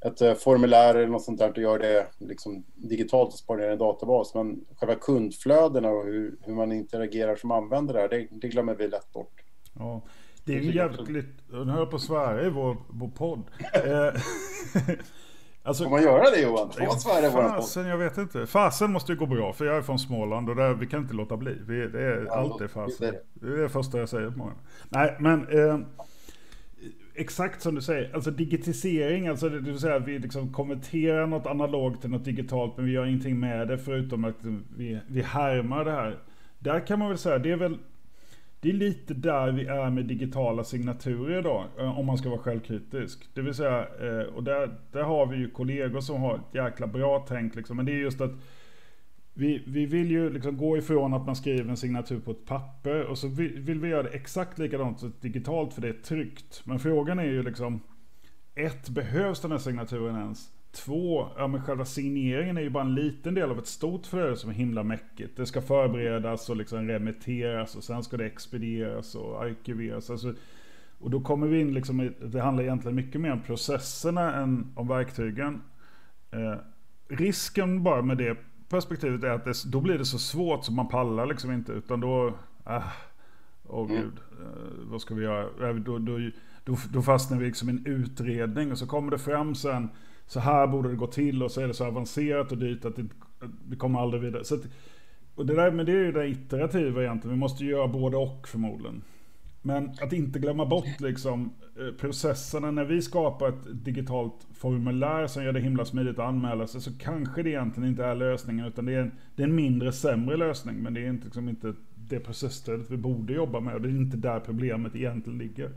ett 0.04 0.22
uh, 0.22 0.34
formulär 0.34 0.94
eller 0.94 1.08
något 1.08 1.24
sånt 1.24 1.38
där 1.38 1.50
och 1.50 1.58
gör 1.58 1.78
det 1.78 2.06
liksom 2.18 2.64
digitalt 2.74 3.32
och 3.32 3.38
sparar 3.38 3.60
ner 3.60 3.68
en 3.68 3.78
databas. 3.78 4.34
Men 4.34 4.64
själva 4.76 4.94
kundflödena 4.94 5.90
och 5.90 6.04
hur, 6.04 6.36
hur 6.40 6.54
man 6.54 6.72
interagerar 6.72 7.36
som 7.36 7.50
användare, 7.50 8.08
det, 8.08 8.28
det 8.30 8.48
glömmer 8.48 8.74
vi 8.74 8.88
lätt 8.88 9.12
bort. 9.12 9.43
Ja. 9.78 10.02
Det 10.44 10.56
är 10.56 10.60
ju 10.60 10.74
jävligt, 10.74 11.32
nu 11.48 11.64
hör 11.64 11.78
jag 11.78 11.90
på 11.90 11.96
att 11.96 12.02
svära 12.02 12.46
i 12.46 12.50
vår, 12.50 12.76
vår 12.88 13.08
podd. 13.08 13.42
Eh, 13.74 14.20
alltså, 15.62 15.84
Får 15.84 15.90
man 15.90 16.02
göra 16.02 16.30
det 16.30 16.40
Johan? 16.40 16.70
Får 16.70 16.86
man 16.86 17.00
svära 17.00 17.26
i 17.26 17.30
vår 17.30 17.74
podd? 17.74 17.86
jag 17.86 17.98
vet 17.98 18.18
inte. 18.18 18.46
Fasen 18.46 18.92
måste 18.92 19.12
ju 19.12 19.18
gå 19.18 19.26
bra, 19.26 19.52
för 19.52 19.64
jag 19.64 19.76
är 19.76 19.82
från 19.82 19.98
Småland 19.98 20.50
och 20.50 20.56
där, 20.56 20.74
vi 20.74 20.86
kan 20.86 21.02
inte 21.02 21.14
låta 21.14 21.36
bli. 21.36 21.56
Vi, 21.66 21.88
det 21.88 22.02
är 22.02 22.24
ja, 22.26 22.32
alltid 22.32 22.70
fasen. 22.70 23.14
Det 23.34 23.46
är 23.46 23.56
det 23.56 23.68
första 23.68 23.98
jag 23.98 24.08
säger 24.08 24.30
på 24.30 24.38
morgonen. 24.38 24.62
Nej, 24.88 25.16
men... 25.18 25.48
Eh, 25.48 25.78
exakt 27.14 27.62
som 27.62 27.74
du 27.74 27.80
säger, 27.82 28.14
alltså 28.14 28.30
digitisering, 28.30 29.28
alltså 29.28 29.48
det 29.48 29.60
vill 29.60 29.80
säga 29.80 29.96
att 29.96 30.08
vi 30.08 30.18
liksom 30.18 30.52
konverterar 30.52 31.26
något 31.26 31.46
analogt 31.46 32.00
till 32.00 32.10
något 32.10 32.24
digitalt 32.24 32.76
men 32.76 32.86
vi 32.86 32.92
gör 32.92 33.06
ingenting 33.06 33.40
med 33.40 33.68
det 33.68 33.78
förutom 33.78 34.24
att 34.24 34.44
vi, 34.76 35.00
vi 35.06 35.22
härmar 35.22 35.84
det 35.84 35.90
här. 35.90 36.18
Där 36.58 36.86
kan 36.86 36.98
man 36.98 37.08
väl 37.08 37.18
säga, 37.18 37.38
det 37.38 37.50
är 37.50 37.56
väl 37.56 37.78
det 38.64 38.70
är 38.70 38.74
lite 38.74 39.14
där 39.14 39.52
vi 39.52 39.66
är 39.66 39.90
med 39.90 40.04
digitala 40.04 40.64
signaturer 40.64 41.38
idag, 41.38 41.64
eh, 41.78 41.98
om 41.98 42.06
man 42.06 42.18
ska 42.18 42.28
vara 42.28 42.40
självkritisk. 42.40 43.28
Det 43.34 43.42
vill 43.42 43.54
säga, 43.54 43.78
eh, 43.80 44.34
och 44.34 44.44
där, 44.44 44.78
där 44.92 45.02
har 45.02 45.26
vi 45.26 45.36
ju 45.36 45.50
kollegor 45.50 46.00
som 46.00 46.20
har 46.20 46.34
ett 46.34 46.54
jäkla 46.54 46.86
bra 46.86 47.24
tänk 47.28 47.54
liksom. 47.54 47.76
Men 47.76 47.86
det 47.86 47.92
är 47.92 47.96
just 47.96 48.20
att 48.20 48.30
vi, 49.34 49.62
vi 49.66 49.86
vill 49.86 50.10
ju 50.10 50.30
liksom 50.30 50.56
gå 50.56 50.76
ifrån 50.76 51.14
att 51.14 51.26
man 51.26 51.36
skriver 51.36 51.70
en 51.70 51.76
signatur 51.76 52.20
på 52.20 52.30
ett 52.30 52.46
papper 52.46 53.02
och 53.02 53.18
så 53.18 53.28
vill, 53.28 53.60
vill 53.60 53.80
vi 53.80 53.88
göra 53.88 54.02
det 54.02 54.08
exakt 54.08 54.58
likadant 54.58 55.22
digitalt 55.22 55.74
för 55.74 55.80
det 55.82 55.88
är 55.88 56.02
tryggt. 56.02 56.62
Men 56.64 56.78
frågan 56.78 57.18
är 57.18 57.24
ju 57.24 57.42
liksom, 57.42 57.80
ett, 58.54 58.88
behövs 58.88 59.40
den 59.40 59.50
här 59.50 59.58
signaturen 59.58 60.16
ens? 60.16 60.50
Två, 60.74 61.28
ja 61.36 61.46
men 61.46 61.62
själva 61.62 61.84
signeringen 61.84 62.56
är 62.56 62.60
ju 62.60 62.70
bara 62.70 62.84
en 62.84 62.94
liten 62.94 63.34
del 63.34 63.50
av 63.50 63.58
ett 63.58 63.66
stort 63.66 64.06
flöde 64.06 64.36
som 64.36 64.50
är 64.50 64.54
himla 64.54 64.82
mäckigt. 64.82 65.36
Det 65.36 65.46
ska 65.46 65.62
förberedas 65.62 66.50
och 66.50 66.56
liksom 66.56 66.88
remitteras 66.88 67.76
och 67.76 67.84
sen 67.84 68.02
ska 68.02 68.16
det 68.16 68.26
expedieras 68.26 69.14
och 69.14 69.42
arkiveras. 69.42 70.10
Alltså, 70.10 70.34
och 70.98 71.10
då 71.10 71.20
kommer 71.20 71.46
vi 71.46 71.60
in 71.60 71.74
liksom, 71.74 72.12
det 72.20 72.40
handlar 72.40 72.64
egentligen 72.64 72.94
mycket 72.94 73.20
mer 73.20 73.32
om 73.32 73.42
processerna 73.42 74.34
än 74.34 74.72
om 74.74 74.88
verktygen. 74.88 75.62
Eh, 76.30 76.54
risken 77.08 77.82
bara 77.82 78.02
med 78.02 78.18
det 78.18 78.38
perspektivet 78.68 79.24
är 79.24 79.30
att 79.30 79.44
det, 79.44 79.64
då 79.66 79.80
blir 79.80 79.98
det 79.98 80.04
så 80.04 80.18
svårt 80.18 80.64
så 80.64 80.72
man 80.72 80.88
pallar 80.88 81.26
liksom 81.26 81.52
inte. 81.52 81.72
Utan 81.72 82.00
då, 82.00 82.26
äh, 82.66 82.82
åh 83.64 83.90
mm. 83.90 84.02
gud, 84.02 84.18
eh, 84.40 84.90
vad 84.90 85.00
ska 85.00 85.14
vi 85.14 85.24
göra? 85.24 85.68
Eh, 85.68 85.74
då, 85.74 85.98
då, 85.98 86.18
då, 86.64 86.76
då 86.92 87.02
fastnar 87.02 87.38
vi 87.38 87.46
liksom 87.46 87.68
i 87.68 87.72
en 87.72 87.86
utredning 87.86 88.72
och 88.72 88.78
så 88.78 88.86
kommer 88.86 89.10
det 89.10 89.18
fram 89.18 89.54
sen 89.54 89.88
så 90.26 90.40
här 90.40 90.66
borde 90.66 90.88
det 90.88 90.96
gå 90.96 91.06
till 91.06 91.42
och 91.42 91.50
så 91.50 91.60
är 91.60 91.68
det 91.68 91.74
så 91.74 91.84
avancerat 91.84 92.52
och 92.52 92.58
dyrt 92.58 92.84
att 92.84 92.96
det, 92.96 93.06
det 93.64 93.76
kommer 93.76 94.00
aldrig 94.00 94.22
vidare. 94.22 94.44
Så 94.44 94.54
att, 94.54 94.62
och 95.34 95.46
det 95.46 95.54
där, 95.54 95.70
men 95.70 95.86
det 95.86 95.92
är 95.92 96.04
ju 96.04 96.12
det 96.12 96.28
iterativa 96.28 97.02
egentligen. 97.02 97.36
Vi 97.36 97.40
måste 97.40 97.64
göra 97.64 97.88
både 97.88 98.16
och 98.16 98.48
förmodligen. 98.48 99.02
Men 99.66 99.90
att 100.00 100.12
inte 100.12 100.38
glömma 100.38 100.66
bort 100.66 101.00
liksom 101.00 101.54
eh, 101.78 101.94
processerna 102.00 102.70
när 102.70 102.84
vi 102.84 103.02
skapar 103.02 103.48
ett 103.48 103.84
digitalt 103.84 104.46
formulär 104.54 105.26
som 105.26 105.44
gör 105.44 105.52
det 105.52 105.60
himla 105.60 105.84
smidigt 105.84 106.18
att 106.18 106.28
anmäla 106.28 106.66
sig 106.66 106.80
så 106.80 106.98
kanske 106.98 107.42
det 107.42 107.50
egentligen 107.50 107.88
inte 107.88 108.04
är 108.04 108.14
lösningen 108.14 108.66
utan 108.66 108.84
det 108.84 108.94
är 108.94 109.00
en, 109.00 109.12
det 109.36 109.42
är 109.42 109.46
en 109.46 109.54
mindre 109.54 109.92
sämre 109.92 110.36
lösning 110.36 110.76
men 110.82 110.94
det 110.94 111.00
är 111.00 111.08
inte, 111.08 111.24
liksom 111.24 111.48
inte 111.48 111.74
det 111.94 112.20
processstödet 112.20 112.90
vi 112.90 112.96
borde 112.96 113.32
jobba 113.32 113.60
med 113.60 113.74
och 113.74 113.80
det 113.80 113.88
är 113.88 113.90
inte 113.90 114.16
där 114.16 114.40
problemet 114.40 114.96
egentligen 114.96 115.38
ligger. 115.38 115.70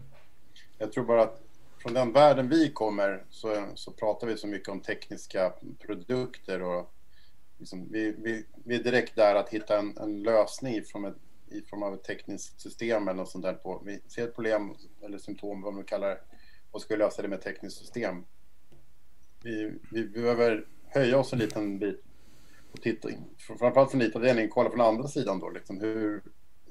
Jag 0.77 0.91
tror 0.91 1.05
bara 1.05 1.23
att 1.23 1.46
från 1.79 1.93
den 1.93 2.13
världen 2.13 2.49
vi 2.49 2.71
kommer 2.71 3.25
så, 3.29 3.65
så 3.75 3.91
pratar 3.91 4.27
vi 4.27 4.37
så 4.37 4.47
mycket 4.47 4.69
om 4.69 4.81
tekniska 4.81 5.53
produkter 5.79 6.61
och 6.61 6.93
liksom, 7.57 7.91
vi, 7.91 8.15
vi, 8.17 8.45
vi 8.65 8.75
är 8.75 8.83
direkt 8.83 9.15
där 9.15 9.35
att 9.35 9.49
hitta 9.49 9.79
en, 9.79 9.97
en 9.97 10.23
lösning 10.23 10.83
från 10.83 11.05
ett 11.05 11.15
i 11.49 11.61
form 11.61 11.83
av 11.83 11.93
ett 11.93 12.03
tekniskt 12.03 12.61
system 12.61 13.07
eller 13.07 13.17
något 13.17 13.29
sånt 13.29 13.45
där 13.45 13.53
på. 13.53 13.81
Vi 13.85 13.99
ser 14.07 14.27
ett 14.27 14.35
problem 14.35 14.75
eller 15.01 15.17
symptom, 15.17 15.61
vad 15.61 15.73
man 15.73 15.83
kallar 15.83 16.09
det, 16.09 16.19
och 16.71 16.81
ska 16.81 16.95
lösa 16.95 17.21
det 17.21 17.27
med 17.27 17.37
ett 17.37 17.43
tekniskt 17.43 17.77
system. 17.77 18.23
Vi, 19.43 19.73
vi 19.91 20.03
behöver 20.07 20.67
höja 20.87 21.17
oss 21.17 21.33
en 21.33 21.39
liten 21.39 21.79
bit 21.79 22.03
och 22.71 22.81
titta, 22.81 23.09
framförallt 23.37 23.91
från 23.91 24.01
IT-avdelningen, 24.01 24.49
kolla 24.49 24.69
från 24.69 24.81
andra 24.81 25.07
sidan 25.07 25.39
då, 25.39 25.49
liksom 25.49 25.79
hur, 25.79 26.23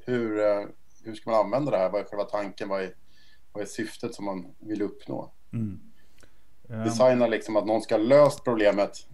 hur, 0.05 0.41
eh, 0.41 0.67
hur 1.05 1.15
ska 1.15 1.31
man 1.31 1.45
använda 1.45 1.71
det 1.71 1.79
här? 1.79 1.91
Vad 1.91 2.01
är 2.01 2.05
själva 2.05 2.25
tanken? 2.25 2.69
Vad 2.69 2.83
är, 2.83 2.95
vad 3.57 3.63
är 3.63 3.69
syftet 3.69 4.15
som 4.15 4.25
man 4.25 4.47
vill 4.59 4.83
uppnå? 4.83 5.33
Mm. 5.53 5.81
Um... 6.69 6.85
Designa 6.85 7.27
liksom 7.27 7.57
att 7.57 7.67
någon 7.67 7.83
ska 7.83 7.95
ha 7.95 8.03
löst 8.03 8.45
problemet 8.45 9.07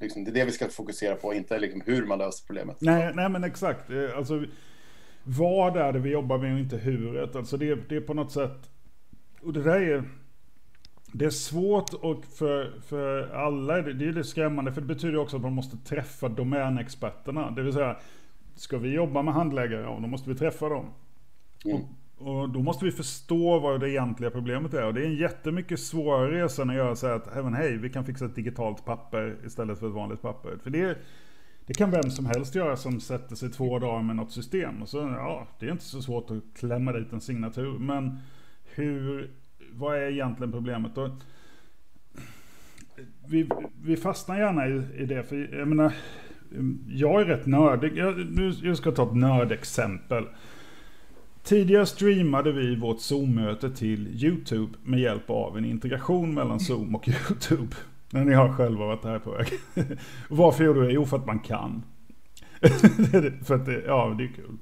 Liksom, 0.00 0.24
det 0.24 0.30
är 0.30 0.34
det 0.34 0.44
vi 0.44 0.52
ska 0.52 0.68
fokusera 0.68 1.14
på, 1.14 1.34
inte 1.34 1.58
liksom 1.58 1.82
hur 1.86 2.06
man 2.06 2.18
löser 2.18 2.46
problemet. 2.46 2.76
Nej, 2.80 3.12
nej 3.14 3.28
men 3.28 3.44
exakt. 3.44 3.90
Eh, 3.90 4.16
alltså, 4.16 4.44
vad 5.24 5.76
är 5.76 5.92
det 5.92 5.98
vi 5.98 6.10
jobbar 6.10 6.38
med 6.38 6.52
och 6.52 6.58
inte 6.58 6.76
huret? 6.76 7.36
Alltså 7.36 7.56
det, 7.56 7.88
det 7.88 7.96
är 7.96 8.00
på 8.00 8.14
något 8.14 8.32
sätt... 8.32 8.70
Och 9.42 9.52
det 9.52 9.62
där 9.62 9.80
är... 9.80 10.04
Det 11.12 11.24
är 11.24 11.30
svårt 11.30 11.94
och 11.94 12.24
för, 12.24 12.80
för 12.80 13.34
alla, 13.34 13.82
det, 13.82 13.92
det 13.92 14.04
är 14.04 14.12
lite 14.12 14.28
skrämmande 14.28 14.72
för 14.72 14.80
det 14.80 14.86
betyder 14.86 15.16
också 15.16 15.36
att 15.36 15.42
man 15.42 15.52
måste 15.52 15.76
träffa 15.76 16.28
domänexperterna. 16.28 17.50
Det 17.50 17.62
vill 17.62 17.72
säga, 17.72 17.96
ska 18.54 18.78
vi 18.78 18.94
jobba 18.94 19.22
med 19.22 19.34
handläggare, 19.34 19.82
ja 19.82 19.98
då 20.02 20.06
måste 20.06 20.30
vi 20.30 20.36
träffa 20.36 20.68
dem. 20.68 20.86
Mm. 21.64 21.76
Och, 21.76 21.88
och, 22.18 22.48
då 22.48 22.62
måste 22.62 22.84
vi 22.84 22.92
förstå 22.92 23.58
vad 23.58 23.80
det 23.80 23.90
egentliga 23.90 24.30
problemet 24.30 24.74
är. 24.74 24.86
Och 24.86 24.94
det 24.94 25.00
är 25.00 25.06
en 25.06 25.16
jättemycket 25.16 25.80
svårare 25.80 26.44
resa 26.44 26.62
än 26.62 26.70
att 26.70 26.76
göra 26.76 26.96
så 26.96 27.06
här 27.06 27.14
att, 27.14 27.36
även 27.36 27.54
hej, 27.54 27.76
vi 27.76 27.90
kan 27.90 28.04
fixa 28.04 28.24
ett 28.24 28.34
digitalt 28.34 28.84
papper 28.84 29.36
istället 29.46 29.78
för 29.78 29.88
ett 29.88 29.94
vanligt 29.94 30.22
papper. 30.22 30.58
För 30.62 30.70
det, 30.70 30.98
det 31.66 31.74
kan 31.74 31.90
vem 31.90 32.10
som 32.10 32.26
helst 32.26 32.54
göra 32.54 32.76
som 32.76 33.00
sätter 33.00 33.36
sig 33.36 33.50
två 33.50 33.78
dagar 33.78 34.02
med 34.02 34.16
något 34.16 34.32
system. 34.32 34.82
Och 34.82 34.88
så, 34.88 34.98
ja, 34.98 35.46
det 35.58 35.66
är 35.66 35.72
inte 35.72 35.84
så 35.84 36.02
svårt 36.02 36.30
att 36.30 36.58
klämma 36.58 36.92
dit 36.92 37.12
en 37.12 37.20
signatur. 37.20 37.78
Men 37.78 38.18
hur, 38.74 39.30
vad 39.72 39.96
är 39.96 40.10
egentligen 40.10 40.52
problemet? 40.52 40.98
Och, 40.98 41.10
vi, 43.26 43.48
vi 43.82 43.96
fastnar 43.96 44.38
gärna 44.38 44.68
i, 44.68 45.02
i 45.02 45.06
det, 45.06 45.22
för 45.22 45.58
jag 45.58 45.68
menar, 45.68 45.92
jag 46.86 47.20
är 47.20 47.24
rätt 47.24 47.46
nördig. 47.46 47.96
Jag, 47.96 48.16
nu, 48.16 48.52
jag 48.62 48.76
ska 48.76 48.92
ta 48.92 49.02
ett 49.02 49.16
nördexempel. 49.16 50.24
Tidigare 51.46 51.86
streamade 51.86 52.52
vi 52.52 52.76
vårt 52.76 53.00
Zoom-möte 53.00 53.70
till 53.70 54.24
YouTube 54.24 54.72
med 54.82 55.00
hjälp 55.00 55.30
av 55.30 55.58
en 55.58 55.64
integration 55.64 56.34
mellan 56.34 56.60
Zoom 56.60 56.94
och 56.94 57.08
YouTube. 57.08 57.76
När 58.10 58.24
ni 58.24 58.34
har 58.34 58.52
själva 58.52 58.86
varit 58.86 59.04
här 59.04 59.18
på 59.18 59.30
väg. 59.30 59.46
Varför 60.28 60.64
gjorde 60.64 60.80
du 60.80 60.86
det? 60.86 60.92
Jo, 60.92 61.06
för 61.06 61.16
att 61.16 61.26
man 61.26 61.38
kan. 61.38 61.82
för 63.44 63.54
att 63.54 63.66
det, 63.66 63.82
ja, 63.86 64.14
det 64.18 64.24
är 64.24 64.28
kul. 64.28 64.56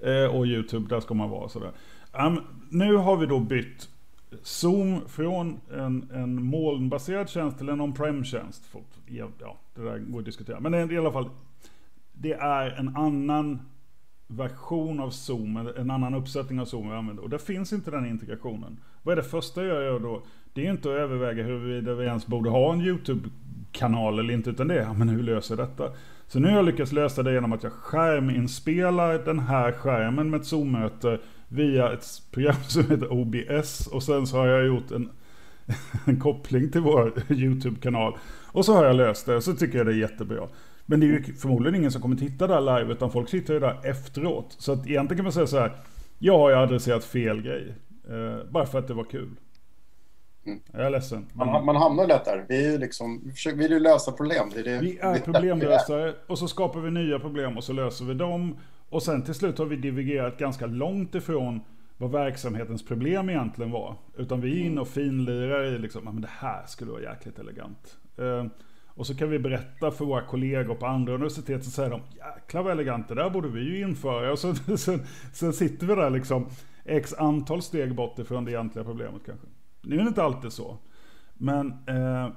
Eh, 0.00 0.36
och 0.36 0.46
YouTube, 0.46 0.88
där 0.88 1.00
ska 1.00 1.14
man 1.14 1.30
vara 1.30 1.48
sådär. 1.48 1.72
Um, 2.12 2.40
nu 2.68 2.96
har 2.96 3.16
vi 3.16 3.26
då 3.26 3.40
bytt 3.40 3.88
Zoom 4.42 5.00
från 5.08 5.60
en, 5.72 6.10
en 6.14 6.42
molnbaserad 6.42 7.28
tjänst 7.28 7.58
till 7.58 7.68
en 7.68 7.80
on-prem-tjänst. 7.80 8.62
Ja, 9.06 9.28
det 9.74 9.82
där 9.82 9.98
går 9.98 10.18
att 10.18 10.24
diskutera. 10.24 10.60
Men 10.60 10.92
i 10.92 10.98
alla 10.98 11.12
fall, 11.12 11.30
det 12.12 12.32
är 12.32 12.70
en 12.70 12.96
annan 12.96 13.60
version 14.30 15.00
av 15.00 15.10
Zoom, 15.10 15.70
en 15.76 15.90
annan 15.90 16.14
uppsättning 16.14 16.60
av 16.60 16.64
Zoom 16.64 16.90
vi 16.90 16.96
använder. 16.96 17.22
Och 17.22 17.30
där 17.30 17.38
finns 17.38 17.72
inte 17.72 17.90
den 17.90 18.06
integrationen. 18.06 18.76
Vad 19.02 19.12
är 19.12 19.16
det 19.16 19.28
första 19.28 19.64
jag 19.64 19.84
gör 19.84 19.98
då? 19.98 20.22
Det 20.52 20.66
är 20.66 20.70
inte 20.70 20.88
att 20.88 20.94
överväga 20.94 21.42
huruvida 21.42 21.94
vi 21.94 22.04
ens 22.04 22.26
borde 22.26 22.50
ha 22.50 22.72
en 22.72 22.80
YouTube-kanal 22.80 24.18
eller 24.18 24.34
inte, 24.34 24.50
utan 24.50 24.68
det 24.68 24.74
är, 24.74 24.82
ja, 24.82 24.92
men 24.92 25.08
hur 25.08 25.22
löser 25.22 25.56
jag 25.56 25.68
detta? 25.68 25.92
Så 26.26 26.38
nu 26.38 26.48
har 26.48 26.56
jag 26.56 26.64
lyckats 26.64 26.92
lösa 26.92 27.22
det 27.22 27.32
genom 27.32 27.52
att 27.52 27.62
jag 27.62 27.72
skärminspelar 27.72 29.18
den 29.24 29.38
här 29.38 29.72
skärmen 29.72 30.30
med 30.30 30.40
ett 30.40 30.46
Zoom-möte 30.46 31.18
via 31.48 31.92
ett 31.92 32.06
program 32.30 32.54
som 32.68 32.82
heter 32.82 33.12
OBS. 33.12 33.86
Och 33.86 34.02
sen 34.02 34.26
så 34.26 34.36
har 34.36 34.46
jag 34.46 34.66
gjort 34.66 34.90
en, 34.90 35.10
en 36.04 36.20
koppling 36.20 36.70
till 36.70 36.80
vår 36.80 37.12
YouTube-kanal. 37.28 38.18
Och 38.52 38.64
så 38.64 38.74
har 38.74 38.84
jag 38.84 38.96
löst 38.96 39.26
det, 39.26 39.36
och 39.36 39.44
så 39.44 39.52
tycker 39.52 39.78
jag 39.78 39.86
det 39.86 39.92
är 39.92 39.96
jättebra. 39.96 40.48
Men 40.90 41.00
det 41.00 41.06
är 41.06 41.08
ju 41.08 41.22
förmodligen 41.22 41.74
ingen 41.74 41.92
som 41.92 42.02
kommer 42.02 42.16
titta 42.16 42.46
där 42.46 42.60
live, 42.60 42.92
utan 42.92 43.10
folk 43.10 43.28
sitter 43.28 43.54
ju 43.54 43.60
där 43.60 43.80
efteråt. 43.84 44.56
Så 44.58 44.72
att 44.72 44.86
egentligen 44.86 45.16
kan 45.16 45.24
man 45.24 45.32
säga 45.32 45.46
så 45.46 45.58
här, 45.58 45.72
ja, 46.18 46.50
jag 46.50 46.56
har 46.56 46.62
adresserat 46.62 47.04
fel 47.04 47.42
grej. 47.42 47.74
Eh, 48.08 48.50
bara 48.50 48.66
för 48.66 48.78
att 48.78 48.88
det 48.88 48.94
var 48.94 49.04
kul. 49.04 49.36
Mm. 50.46 50.60
Jag 50.72 50.82
är 50.82 50.90
ledsen. 50.90 51.26
Man, 51.32 51.64
man 51.64 51.76
hamnar 51.76 52.06
lätt 52.06 52.24
där. 52.24 52.44
Vi, 52.48 52.66
är 52.66 52.72
ju 52.72 52.78
liksom, 52.78 53.22
vi 53.24 53.32
försöker, 53.32 53.58
vill 53.58 53.70
ju 53.70 53.80
lösa 53.80 54.12
problem. 54.12 54.50
Det 54.54 54.60
är 54.60 54.64
det, 54.64 54.78
vi 54.80 54.98
är 54.98 55.18
problemlösare 55.18 56.14
och 56.26 56.38
så 56.38 56.48
skapar 56.48 56.80
vi 56.80 56.90
nya 56.90 57.18
problem 57.18 57.56
och 57.56 57.64
så 57.64 57.72
löser 57.72 58.04
vi 58.04 58.14
dem. 58.14 58.56
Och 58.88 59.02
sen 59.02 59.22
till 59.22 59.34
slut 59.34 59.58
har 59.58 59.66
vi 59.66 59.76
divergerat 59.76 60.38
ganska 60.38 60.66
långt 60.66 61.14
ifrån 61.14 61.60
vad 61.96 62.10
verksamhetens 62.10 62.84
problem 62.84 63.30
egentligen 63.30 63.70
var. 63.70 63.96
Utan 64.16 64.40
vi 64.40 64.60
är 64.60 64.66
inne 64.66 64.80
och 64.80 64.88
finlirar 64.88 65.64
i 65.64 65.78
liksom, 65.78 66.04
men 66.04 66.20
det 66.20 66.30
här 66.38 66.66
skulle 66.66 66.90
vara 66.90 67.02
jäkligt 67.02 67.38
elegant. 67.38 67.98
Eh, 68.18 68.44
och 68.94 69.06
så 69.06 69.14
kan 69.14 69.30
vi 69.30 69.38
berätta 69.38 69.90
för 69.90 70.04
våra 70.04 70.22
kollegor 70.22 70.74
på 70.74 70.86
andra 70.86 71.14
universitet 71.14 71.64
så 71.64 71.70
säger 71.70 71.90
de 71.90 72.00
jäklar 72.16 72.62
vad 72.62 72.72
elegant, 72.72 73.08
det 73.08 73.14
där 73.14 73.30
borde 73.30 73.48
vi 73.48 73.60
ju 73.60 73.80
införa. 73.80 74.32
Och 74.32 74.38
så, 74.38 74.54
sen, 74.76 75.00
sen 75.32 75.52
sitter 75.52 75.86
vi 75.86 75.94
där 75.94 76.10
liksom 76.10 76.46
x 76.84 77.14
antal 77.14 77.62
steg 77.62 77.94
bort 77.94 78.18
ifrån 78.18 78.44
det 78.44 78.50
egentliga 78.50 78.84
problemet 78.84 79.22
kanske. 79.26 79.46
Nu 79.82 79.96
är 79.96 80.02
det 80.02 80.08
inte 80.08 80.22
alltid 80.22 80.52
så. 80.52 80.78
Men 81.34 81.66
eh, 81.86 82.28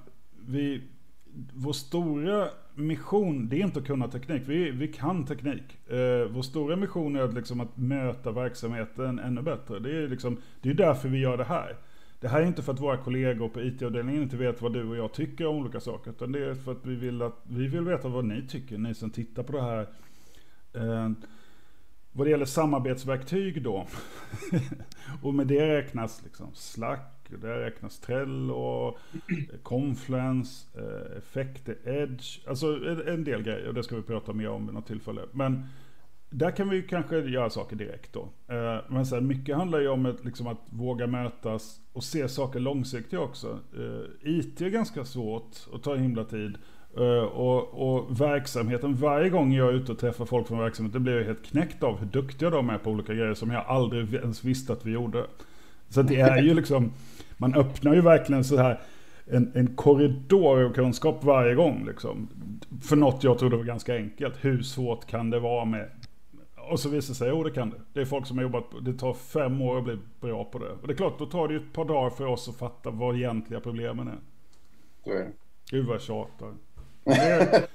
vi, 0.48 0.82
vår 1.54 1.74
stora 1.74 2.48
mission, 2.76 3.50
det 3.50 3.56
är 3.56 3.64
inte 3.64 3.80
att 3.80 3.86
kunna 3.86 4.08
teknik. 4.08 4.42
Vi, 4.46 4.72
vi 4.72 4.88
kan 4.88 5.26
teknik. 5.26 5.90
Eh, 5.90 6.32
vår 6.32 6.42
stora 6.42 6.76
mission 6.76 7.16
är 7.16 7.22
att, 7.22 7.34
liksom, 7.34 7.60
att 7.60 7.78
möta 7.78 8.32
verksamheten 8.32 9.20
ännu 9.20 9.42
bättre. 9.42 9.80
Det 9.80 9.98
är, 9.98 10.08
liksom, 10.08 10.38
det 10.62 10.70
är 10.70 10.74
därför 10.74 11.10
vi 11.10 11.20
gör 11.20 11.38
det 11.38 11.44
här. 11.44 11.78
Det 12.24 12.30
här 12.30 12.42
är 12.42 12.46
inte 12.46 12.64
för 12.64 12.74
att 12.74 12.80
våra 12.80 12.98
kollegor 12.98 13.50
på 13.50 13.62
IT-avdelningen 13.62 14.24
inte 14.24 14.38
vet 14.38 14.62
vad 14.62 14.74
du 14.74 14.90
och 14.90 14.98
jag 14.98 15.14
tycker 15.14 15.46
om 15.48 15.56
olika 15.56 15.80
saker. 15.80 16.12
Utan 16.12 16.32
det 16.32 16.46
är 16.46 16.56
för 16.56 16.72
att 16.72 16.86
vi 16.86 16.96
vill, 16.96 17.22
att, 17.22 17.40
vi 17.44 17.68
vill 17.68 17.82
veta 17.82 18.08
vad 18.08 18.26
ni 18.26 18.48
tycker, 18.48 18.78
ni 18.78 18.94
som 18.94 19.10
tittar 19.10 19.44
på 19.44 19.52
det 19.52 19.62
här. 19.62 19.88
Eh, 20.74 21.12
vad 22.12 22.28
det 22.28 22.32
gäller 22.32 22.46
samarbetsverktyg 22.46 23.64
då. 23.64 23.88
och 25.22 25.34
med 25.34 25.48
det 25.48 25.78
räknas 25.78 26.24
liksom 26.24 26.48
Slack, 26.54 27.30
det 27.42 27.66
räknas 27.66 28.00
Trello, 28.00 28.98
eh, 29.14 29.60
Confluence, 29.64 30.68
eh, 30.80 31.18
Effekter, 31.18 31.78
Edge. 31.86 32.48
Alltså 32.48 32.68
en 33.08 33.24
del 33.24 33.44
grejer 33.44 33.68
och 33.68 33.74
det 33.74 33.84
ska 33.84 33.96
vi 33.96 34.02
prata 34.02 34.34
mer 34.34 34.50
om 34.50 34.66
vid 34.66 34.74
något 34.74 34.88
tillfälle. 34.88 35.22
Men 35.32 35.68
där 36.34 36.52
kan 36.52 36.70
vi 36.70 36.82
kanske 36.82 37.20
göra 37.20 37.50
saker 37.50 37.76
direkt 37.76 38.14
då. 38.14 38.22
Eh, 38.48 38.78
men 38.88 39.06
sen 39.06 39.28
mycket 39.28 39.56
handlar 39.56 39.80
ju 39.80 39.88
om 39.88 40.06
ett, 40.06 40.26
liksom 40.26 40.48
att 40.48 40.58
våga 40.70 41.08
mötas 41.08 41.80
och 41.94 42.04
se 42.04 42.28
saker 42.28 42.60
långsiktigt 42.60 43.20
också. 43.20 43.60
Eh, 43.78 44.30
IT 44.30 44.62
är 44.62 44.70
ganska 44.70 45.06
svårt 45.06 45.58
och 45.72 45.84
tar 45.84 45.96
himla 45.96 46.24
tid. 46.24 46.58
Eh, 46.98 47.24
och, 47.24 47.94
och, 47.94 48.22
verksamheten, 48.22 48.96
varje 48.96 49.30
gång 49.30 49.54
jag 49.54 49.70
är 49.70 49.74
ute 49.74 49.92
och 49.92 50.00
träffar 50.00 50.26
folk 50.26 50.48
från 50.48 50.60
verksamheten 50.60 51.04
blir 51.04 51.18
jag 51.18 51.24
helt 51.24 51.46
knäckt 51.46 51.84
av 51.84 52.00
hur 52.00 52.06
duktiga 52.06 52.50
de 52.50 52.70
är 52.70 52.78
på 52.78 52.92
olika 52.92 53.14
grejer 53.14 53.34
som 53.34 53.52
jag 53.52 53.66
aldrig 53.68 54.14
ens 54.14 54.44
visste 54.44 54.74
att 54.74 54.86
vi 54.86 54.92
gjorde. 54.92 55.26
Så 55.90 56.02
det 56.02 56.20
är 56.20 56.42
ju 56.42 56.54
liksom, 56.54 56.92
man 57.38 57.56
öppnar 57.56 57.94
ju 57.94 58.02
verkligen 58.02 58.44
så 58.44 58.58
här 58.58 58.80
en, 59.26 59.52
en 59.56 59.76
korridor 59.76 60.64
av 60.64 60.74
kunskap 60.74 61.24
varje 61.24 61.56
gång. 61.56 61.86
Liksom. 61.88 62.28
För 62.82 62.96
något 62.96 63.24
jag 63.24 63.40
trodde 63.40 63.58
var 63.58 63.64
ganska 63.64 63.96
enkelt. 63.96 64.36
Hur 64.42 64.62
svårt 64.62 65.06
kan 65.06 65.30
det 65.30 65.40
vara 65.40 65.66
med 65.66 65.90
och 66.72 66.80
så 66.80 66.90
visar 66.90 67.14
det 67.14 67.18
sig, 67.18 67.30
jo 67.30 67.44
det 67.44 67.52
kan 67.52 67.70
det. 67.70 67.82
Det 67.94 68.02
är 68.02 68.06
folk 68.06 68.28
som 68.28 68.38
har 68.38 68.44
jobbat, 68.44 68.64
det 68.82 68.94
tar 68.94 69.14
fem 69.14 69.62
år 69.62 69.78
att 69.78 69.84
bli 69.84 70.00
bra 70.22 70.44
på 70.44 70.60
det. 70.60 70.70
Och 70.70 70.88
det 70.88 70.94
är 70.94 70.98
klart, 70.98 71.20
då 71.20 71.26
tar 71.26 71.48
det 71.48 71.54
ju 71.54 71.60
ett 71.60 71.74
par 71.74 71.86
dagar 71.86 72.10
för 72.10 72.26
oss 72.26 72.50
att 72.50 72.56
fatta 72.56 72.90
vad 72.90 73.16
egentliga 73.16 73.60
problemen 73.60 74.08
är. 74.08 74.20
Så 75.04 75.12
är 75.12 75.16
det. 75.16 75.32
Gud 75.72 75.86
vad 75.86 75.96
jag 75.96 76.02
tjatar. 76.02 76.54
Det 77.04 77.12
är, 77.12 77.68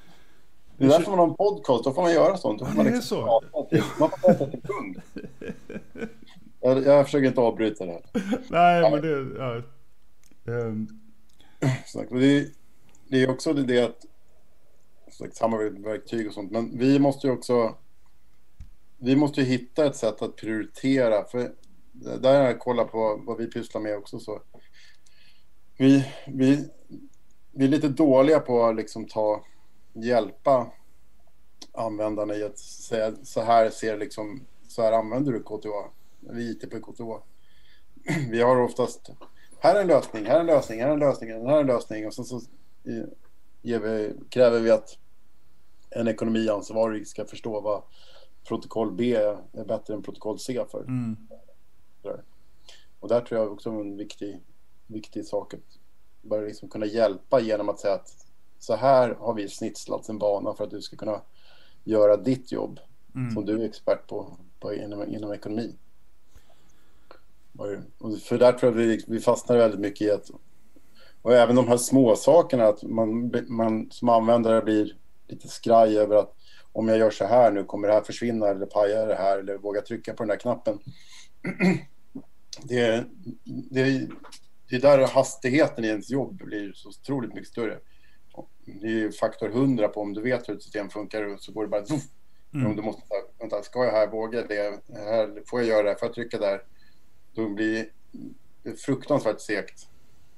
det 0.77 0.85
är 0.85 0.89
därför 0.89 1.11
man 1.11 1.19
har 1.19 1.29
en 1.29 1.35
podcast, 1.35 1.85
då 1.85 1.93
får 1.93 2.03
man 2.03 2.13
göra 2.13 2.37
sånt. 2.37 2.59
Då 2.59 2.67
får 2.67 2.77
man 2.77 2.87
liksom 2.87 3.03
så. 3.03 3.43
Man 3.99 4.11
får 4.11 4.19
prata 4.19 4.47
till 4.47 4.61
punkt. 4.63 5.01
Jag, 6.61 6.87
jag 6.87 7.05
försöker 7.05 7.29
inte 7.29 7.41
avbryta 7.41 7.87
det 7.87 7.93
här. 7.93 8.03
Nej, 8.49 8.81
ja. 8.81 8.91
men 8.91 9.03
det... 9.03 9.39
Ja. 9.39 9.63
Um. 10.53 10.89
Det, 12.11 12.27
är, 12.27 12.47
det 13.09 13.23
är 13.23 13.31
också 13.31 13.53
det 13.53 13.85
att 13.85 14.07
samarbetsverktyg 15.33 16.27
och 16.27 16.35
sånt, 16.35 16.51
men 16.51 16.79
vi 16.79 16.99
måste 16.99 17.27
ju 17.27 17.33
också 17.33 17.75
vi 18.99 19.17
måste 19.17 19.41
ju 19.41 19.47
hitta 19.47 19.87
ett 19.87 19.97
sätt 19.97 20.23
att 20.23 20.37
prioritera. 20.37 21.25
För 21.25 21.55
där 21.93 22.39
har 22.39 22.47
jag 22.47 22.59
kollat 22.59 22.93
på 22.93 23.23
vad 23.27 23.39
vi 23.39 23.47
pysslar 23.47 23.81
med 23.81 23.97
också. 23.97 24.19
Så 24.19 24.43
vi, 25.77 26.05
vi, 26.27 26.69
vi 27.53 27.65
är 27.65 27.69
lite 27.69 27.89
dåliga 27.89 28.41
på 28.41 28.65
att 28.65 28.77
liksom 28.77 29.07
ta, 29.07 29.45
hjälpa 29.93 30.73
användarna 31.73 32.35
i 32.35 32.45
att 32.45 32.59
säga 32.59 33.13
så 33.23 33.43
här 33.43 33.71
ser 33.71 33.99
liksom, 33.99 34.47
så 34.69 34.83
här 34.83 34.93
använder 34.93 35.33
du 35.33 35.43
KTH. 35.43 35.69
Vi 36.21 36.51
IT 36.51 36.71
på 36.71 36.93
KTA. 36.93 37.23
Vi 38.31 38.43
har 38.43 38.57
oftast, 38.57 39.11
här 39.61 39.75
är 39.75 39.81
en 39.81 39.87
lösning, 39.87 40.25
här 40.25 40.37
är 40.37 40.41
en 40.41 40.47
lösning, 40.47 40.81
här 40.81 40.89
är 40.89 40.93
en 40.93 40.99
lösning, 40.99 41.31
här 41.31 41.57
är 41.57 41.61
en 41.61 41.67
lösning 41.67 42.07
och 42.07 42.15
sen 42.15 42.25
så 42.25 42.41
ger 43.63 43.79
vi, 43.79 44.13
kräver 44.29 44.61
vi 44.61 44.71
att 44.71 44.99
en 45.91 46.09
ekonomiansvarig 46.09 47.07
ska 47.07 47.25
förstå 47.25 47.61
vad 47.61 47.83
protokoll 48.49 48.93
B 48.93 49.15
är 49.53 49.65
bättre 49.65 49.95
än 49.95 50.03
protokoll 50.03 50.39
C 50.39 50.65
för. 50.71 50.85
Mm. 50.85 51.17
Och 53.01 53.09
där 53.09 53.21
tror 53.21 53.41
jag 53.41 53.53
också 53.53 53.71
är 53.71 53.81
en 53.81 53.97
viktig, 53.97 54.41
viktig 54.87 55.27
sak 55.27 55.55
att 55.55 55.79
börja 56.23 56.49
liksom 56.49 56.69
kunna 56.69 56.87
hjälpa 56.87 57.41
genom 57.41 57.69
att 57.69 57.81
säga 57.81 57.95
att 57.95 58.27
så 58.59 58.77
här 58.77 59.15
har 59.15 59.35
vi 59.35 59.49
snitslat 59.49 60.09
en 60.09 60.19
bana 60.19 60.55
för 60.55 60.65
att 60.65 60.71
du 60.71 60.83
ska 60.83 60.97
kunna 60.97 61.21
göra 61.85 62.17
ditt 62.17 62.53
jobb 62.53 62.81
Mm. 63.15 63.31
som 63.31 63.45
du 63.45 63.63
är 63.63 63.69
expert 63.69 64.07
på, 64.07 64.37
på 64.61 64.75
inom, 64.75 65.15
inom 65.15 65.33
ekonomi. 65.33 65.75
Och 67.99 68.19
för 68.19 68.39
där 68.39 68.53
tror 68.53 68.73
jag 68.73 68.79
vi, 68.79 69.05
vi 69.07 69.21
fastnar 69.21 69.57
väldigt 69.57 69.81
mycket 69.81 70.01
i 70.01 70.11
att 70.11 70.31
och 71.23 71.35
även 71.35 71.57
de 71.57 71.69
här 71.69 71.77
små 71.77 72.17
sakerna 72.17 72.65
att 72.65 72.83
man, 72.83 73.33
man 73.49 73.91
som 73.91 74.09
användare 74.09 74.63
blir 74.63 74.97
lite 75.29 75.49
skraj 75.49 75.99
över 75.99 76.17
att 76.17 76.35
om 76.79 76.89
jag 76.89 76.99
gör 76.99 77.11
så 77.11 77.25
här 77.25 77.53
nu 77.53 77.65
kommer 77.65 77.89
det 77.89 77.95
här 77.95 78.03
försvinna 78.03 78.49
eller 78.49 78.67
paja 78.67 79.07
det 79.07 79.15
här 79.15 79.39
eller 79.39 79.59
våga 79.59 79.81
trycka 79.81 80.15
på 80.15 80.23
den 80.23 80.29
där 80.29 80.37
knappen. 80.37 80.79
Det, 82.63 83.05
det, 83.45 84.09
det 84.69 84.77
är 84.77 84.81
där 84.81 85.07
hastigheten 85.07 85.85
i 85.85 85.89
ens 85.89 86.11
jobb 86.11 86.45
blir 86.45 86.73
så 86.73 86.89
otroligt 86.89 87.35
mycket 87.35 87.49
större. 87.49 87.79
Det 88.65 88.87
är 88.87 89.11
faktor 89.11 89.49
100 89.49 89.89
på 89.89 90.01
om 90.01 90.15
du 90.15 90.23
vet 90.23 90.49
hur 90.49 90.57
ett 90.57 90.63
system 90.63 90.91
funkar 90.91 91.37
så 91.39 91.53
går 91.53 91.63
det 91.63 91.69
bara 91.69 91.87
zoom. 91.87 92.01
Mm. 92.55 92.67
Om 92.67 92.77
du 92.77 92.83
måste, 92.83 93.03
vänta, 93.39 93.63
ska 93.63 93.85
jag 93.85 93.93
här, 93.93 94.07
våga 94.07 94.43
det, 94.47 94.81
här, 94.89 95.43
får 95.47 95.61
jag 95.61 95.69
göra 95.69 95.83
det, 95.83 95.99
får 95.99 96.09
jag 96.09 96.15
trycka 96.15 96.39
där? 96.39 96.63
Då 97.35 97.49
blir 97.49 97.89
det 98.63 98.81
fruktansvärt 98.81 99.41
segt. 99.41 99.88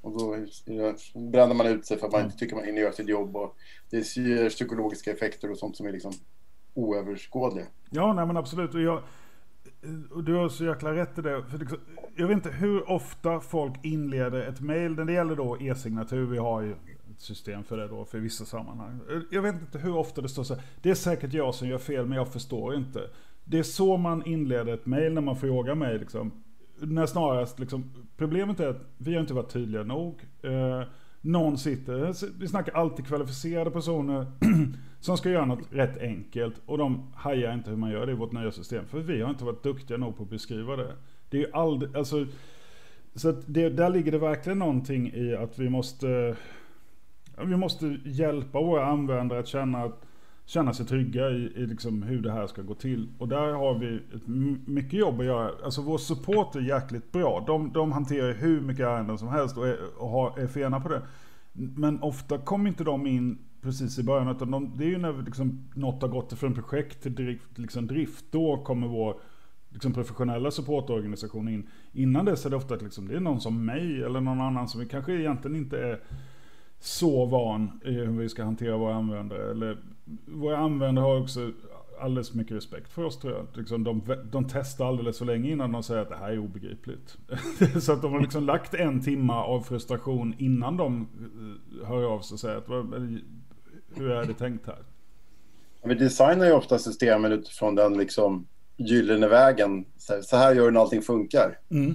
Och 0.01 0.19
då 0.19 0.37
bränner 1.31 1.55
man 1.55 1.67
ut 1.67 1.87
sig 1.87 1.99
för 1.99 2.07
att 2.07 2.13
man 2.13 2.25
inte 2.25 2.37
tycker 2.37 2.57
man 2.57 2.65
hinner 2.65 2.81
göra 2.81 2.93
sitt 2.93 3.09
jobb. 3.09 3.37
Och 3.37 3.57
det 3.91 4.17
ger 4.17 4.49
psykologiska 4.49 5.13
effekter 5.13 5.51
och 5.51 5.59
sånt 5.59 5.77
som 5.77 5.87
är 5.87 5.93
liksom 5.93 6.13
oöverskådliga. 6.75 7.67
Ja, 7.91 8.13
nej 8.13 8.27
men 8.27 8.37
absolut. 8.37 8.75
Och 8.75 8.81
jag, 8.81 9.03
och 10.11 10.25
du 10.25 10.35
har 10.35 10.49
så 10.49 10.65
jäkla 10.65 10.95
rätt 10.95 11.19
i 11.19 11.23
det. 11.23 11.43
För 11.43 11.67
jag 12.17 12.27
vet 12.27 12.35
inte 12.35 12.51
hur 12.51 12.91
ofta 12.91 13.41
folk 13.41 13.85
inleder 13.85 14.49
ett 14.49 14.61
mail. 14.61 14.95
När 14.95 15.05
det 15.05 15.13
gäller 15.13 15.37
då 15.37 15.57
e-signatur, 15.61 16.27
vi 16.27 16.39
har 16.39 16.63
ju 16.63 16.73
ett 16.73 17.21
system 17.21 17.65
för 17.65 17.77
det 17.77 17.89
då 17.89 18.05
för 18.05 18.19
vissa 18.19 18.45
sammanhang. 18.45 19.01
Jag 19.31 19.43
vet 19.43 19.55
inte 19.55 19.79
hur 19.79 19.97
ofta 19.97 20.21
det 20.21 20.29
står 20.29 20.45
så 20.45 20.55
här. 20.55 20.63
Det 20.83 20.91
är 20.91 20.95
säkert 20.95 21.33
jag 21.33 21.55
som 21.55 21.69
gör 21.69 21.79
fel 21.79 22.07
men 22.07 22.19
jag 22.19 22.33
förstår 22.33 22.75
inte. 22.75 23.01
Det 23.45 23.59
är 23.59 23.63
så 23.63 23.97
man 23.97 24.27
inleder 24.27 24.75
ett 24.75 24.87
mail 24.87 25.13
när 25.13 25.21
man 25.21 25.37
frågar 25.37 25.75
mig 25.75 25.99
liksom. 25.99 26.33
När 26.81 27.07
snarast 27.07 27.59
liksom, 27.59 27.85
problemet 28.17 28.61
är 28.61 28.69
att 28.69 28.83
vi 28.99 29.15
har 29.15 29.21
inte 29.21 29.35
varit 29.35 29.53
tydliga 29.53 29.83
nog. 29.83 30.21
Eh, 30.43 30.83
någon 31.21 31.59
sitter, 31.59 32.15
vi 32.39 32.49
snackar 32.49 32.73
alltid 32.73 33.07
kvalificerade 33.07 33.71
personer 33.71 34.27
som 35.01 35.17
ska 35.17 35.31
göra 35.31 35.45
något 35.45 35.69
rätt 35.71 35.99
enkelt 35.99 36.55
och 36.67 36.79
de 36.79 37.13
hajar 37.15 37.55
inte 37.55 37.71
hur 37.71 37.77
man 37.77 37.91
gör 37.91 38.07
det 38.07 38.13
i 38.13 38.15
vårt 38.15 38.33
nya 38.33 38.53
system. 38.53 38.85
För 38.87 38.99
vi 38.99 39.21
har 39.23 39.31
inte 39.31 39.45
varit 39.45 39.63
duktiga 39.63 39.97
nog 39.97 40.17
på 40.17 40.23
att 40.23 40.31
beskriva 40.31 40.77
det. 40.77 40.97
Det 41.29 41.37
är 41.37 41.41
ju 41.41 41.53
aldrig, 41.53 41.97
alltså, 41.97 42.27
så 43.15 43.29
att 43.29 43.43
det, 43.47 43.69
där 43.69 43.91
ligger 43.91 44.13
det 44.13 44.19
verkligen 44.19 44.59
någonting 44.59 45.13
i 45.15 45.35
att 45.35 45.59
vi 45.59 45.69
måste, 45.69 46.37
vi 47.45 47.57
måste 47.57 47.99
hjälpa 48.05 48.61
våra 48.61 48.87
användare 48.87 49.39
att 49.39 49.49
känna, 49.49 49.85
att, 49.85 50.07
känna 50.51 50.73
sig 50.73 50.87
trygga 50.87 51.31
i, 51.31 51.53
i 51.57 51.67
liksom 51.67 52.03
hur 52.03 52.23
det 52.23 52.33
här 52.33 52.47
ska 52.47 52.63
gå 52.63 52.75
till. 52.75 53.09
Och 53.19 53.29
där 53.29 53.53
har 53.53 53.79
vi 53.79 53.97
ett, 53.97 54.27
mycket 54.69 54.93
jobb 54.93 55.21
att 55.21 55.27
göra. 55.27 55.51
Alltså 55.65 55.83
vår 55.83 55.99
support 55.99 56.57
är 56.57 56.61
jäkligt 56.61 57.13
bra. 57.13 57.45
De, 57.47 57.73
de 57.73 57.93
hanterar 57.93 58.33
hur 58.33 58.61
mycket 58.61 58.87
ärenden 58.87 59.19
som 59.19 59.29
helst 59.29 59.57
och 59.57 59.69
är, 59.69 59.79
och 59.99 60.09
har, 60.09 60.39
är 60.39 60.47
fena 60.47 60.81
på 60.81 60.89
det. 60.89 61.03
Men 61.53 62.03
ofta 62.03 62.39
kommer 62.39 62.69
inte 62.69 62.85
de 62.85 63.07
in 63.07 63.39
precis 63.63 63.99
i 63.99 64.03
början. 64.03 64.29
Utan 64.29 64.51
de, 64.51 64.73
det 64.77 64.85
är 64.85 64.89
ju 64.89 64.99
när 64.99 65.23
liksom 65.23 65.69
något 65.75 66.03
har 66.03 66.09
gått 66.09 66.33
från 66.33 66.55
projekt 66.55 67.03
till 67.03 67.15
drift, 67.15 67.59
liksom 67.59 67.87
drift. 67.87 68.25
Då 68.31 68.57
kommer 68.57 68.89
vår 68.89 69.21
liksom 69.69 69.93
professionella 69.93 70.51
supportorganisation 70.51 71.49
in. 71.49 71.69
Innan 71.93 72.25
dess 72.25 72.47
är 72.47 72.51
det 72.51 72.57
ofta 72.57 72.75
att 72.75 72.83
liksom, 72.83 73.09
det 73.09 73.17
är 73.17 73.21
någon 73.21 73.41
som 73.41 73.65
mig 73.65 74.03
eller 74.03 74.21
någon 74.21 74.41
annan 74.41 74.69
som 74.69 74.81
vi 74.81 74.87
kanske 74.87 75.13
egentligen 75.13 75.57
inte 75.57 75.79
är 75.79 76.01
så 76.81 77.27
van 77.27 77.81
i 77.85 77.91
hur 77.91 78.19
vi 78.19 78.29
ska 78.29 78.45
hantera 78.45 78.77
våra 78.77 78.95
användare. 78.95 79.51
Eller, 79.51 79.79
våra 80.27 80.59
användare 80.59 81.03
har 81.03 81.21
också 81.21 81.53
alldeles 82.01 82.35
mycket 82.35 82.57
respekt 82.57 82.93
för 82.93 83.05
oss 83.05 83.19
tror 83.19 83.33
jag. 83.33 83.47
Liksom, 83.55 83.85
de, 83.85 84.03
de 84.33 84.49
testar 84.49 84.87
alldeles 84.87 85.19
för 85.19 85.25
länge 85.25 85.51
innan 85.51 85.73
de 85.73 85.83
säger 85.83 86.03
att 86.03 86.09
det 86.09 86.17
här 86.17 86.31
är 86.31 86.39
obegripligt. 86.39 87.17
så 87.83 87.93
att 87.93 88.03
de 88.03 88.13
har 88.13 88.21
liksom 88.21 88.45
lagt 88.45 88.75
en 88.75 89.03
timma 89.03 89.45
av 89.45 89.61
frustration 89.61 90.35
innan 90.39 90.77
de 90.77 91.09
hör 91.85 92.05
av 92.05 92.21
sig 92.21 92.35
och 92.35 92.41
säger 92.41 92.57
att 92.57 92.69
hur 93.95 94.11
är 94.11 94.25
det 94.25 94.35
tänkt 94.35 94.67
här? 94.67 94.85
Vi 95.85 95.95
designar 95.95 96.47
ju 96.47 96.53
ofta 96.53 96.79
systemen 96.79 97.33
utifrån 97.33 97.75
den 97.75 97.99
liksom 97.99 98.47
gyllene 98.77 99.29
vägen. 99.29 99.85
Så 100.23 100.37
här 100.37 100.55
gör 100.55 100.65
du 100.65 100.71
när 100.71 100.81
allting 100.81 101.03
funkar. 101.03 101.59
Mm. 101.71 101.95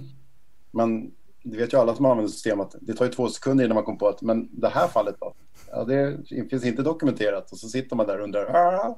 Men 0.72 1.12
det 1.44 1.58
vet 1.58 1.74
ju 1.74 1.78
alla 1.78 1.96
som 1.96 2.06
använder 2.06 2.32
system 2.32 2.60
att 2.60 2.76
det 2.82 2.94
tar 2.94 3.06
ju 3.06 3.12
två 3.12 3.28
sekunder 3.28 3.66
innan 3.66 3.76
man 3.76 3.84
kommer 3.84 4.00
på 4.00 4.08
att 4.08 4.22
men 4.22 4.50
det 4.52 4.70
här 4.70 4.88
fallet 4.88 5.16
då? 5.20 5.34
Ja, 5.72 5.84
det 5.84 6.18
finns 6.50 6.66
inte 6.66 6.82
dokumenterat 6.82 7.52
och 7.52 7.58
så 7.58 7.68
sitter 7.68 7.96
man 7.96 8.08
där 8.08 8.18
och 8.18 8.24
undrar. 8.24 8.46
Aah! 8.46 8.96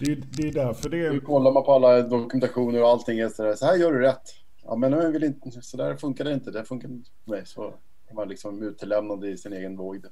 Det 0.00 0.12
är, 0.12 0.22
det 0.30 0.48
är 0.48 0.52
därför 0.52 0.88
det 0.88 1.06
är... 1.06 1.12
Nu 1.12 1.20
kollar 1.20 1.52
man 1.52 1.64
på 1.64 1.72
alla 1.72 2.02
dokumentationer 2.02 2.82
och 2.82 2.88
allting 2.88 3.18
är 3.18 3.28
sådär. 3.28 3.54
Så 3.54 3.66
här 3.66 3.76
gör 3.76 3.92
du 3.92 4.00
rätt. 4.00 4.22
Ja, 4.64 4.76
men 4.76 4.90
nu 4.90 5.12
vill 5.12 5.24
inte, 5.24 5.62
så 5.62 5.76
där 5.76 5.96
funkar 5.96 6.24
det 6.24 6.32
inte. 6.32 6.50
Det 6.50 6.64
funkar 6.64 6.88
inte 6.88 7.10
för 7.24 7.30
mig. 7.30 7.42
Så 7.46 7.74
är 8.10 8.14
man 8.14 8.28
liksom 8.28 8.62
utelämnad 8.62 9.24
i 9.24 9.36
sin 9.36 9.52
egen 9.52 9.76
vågd. 9.76 10.06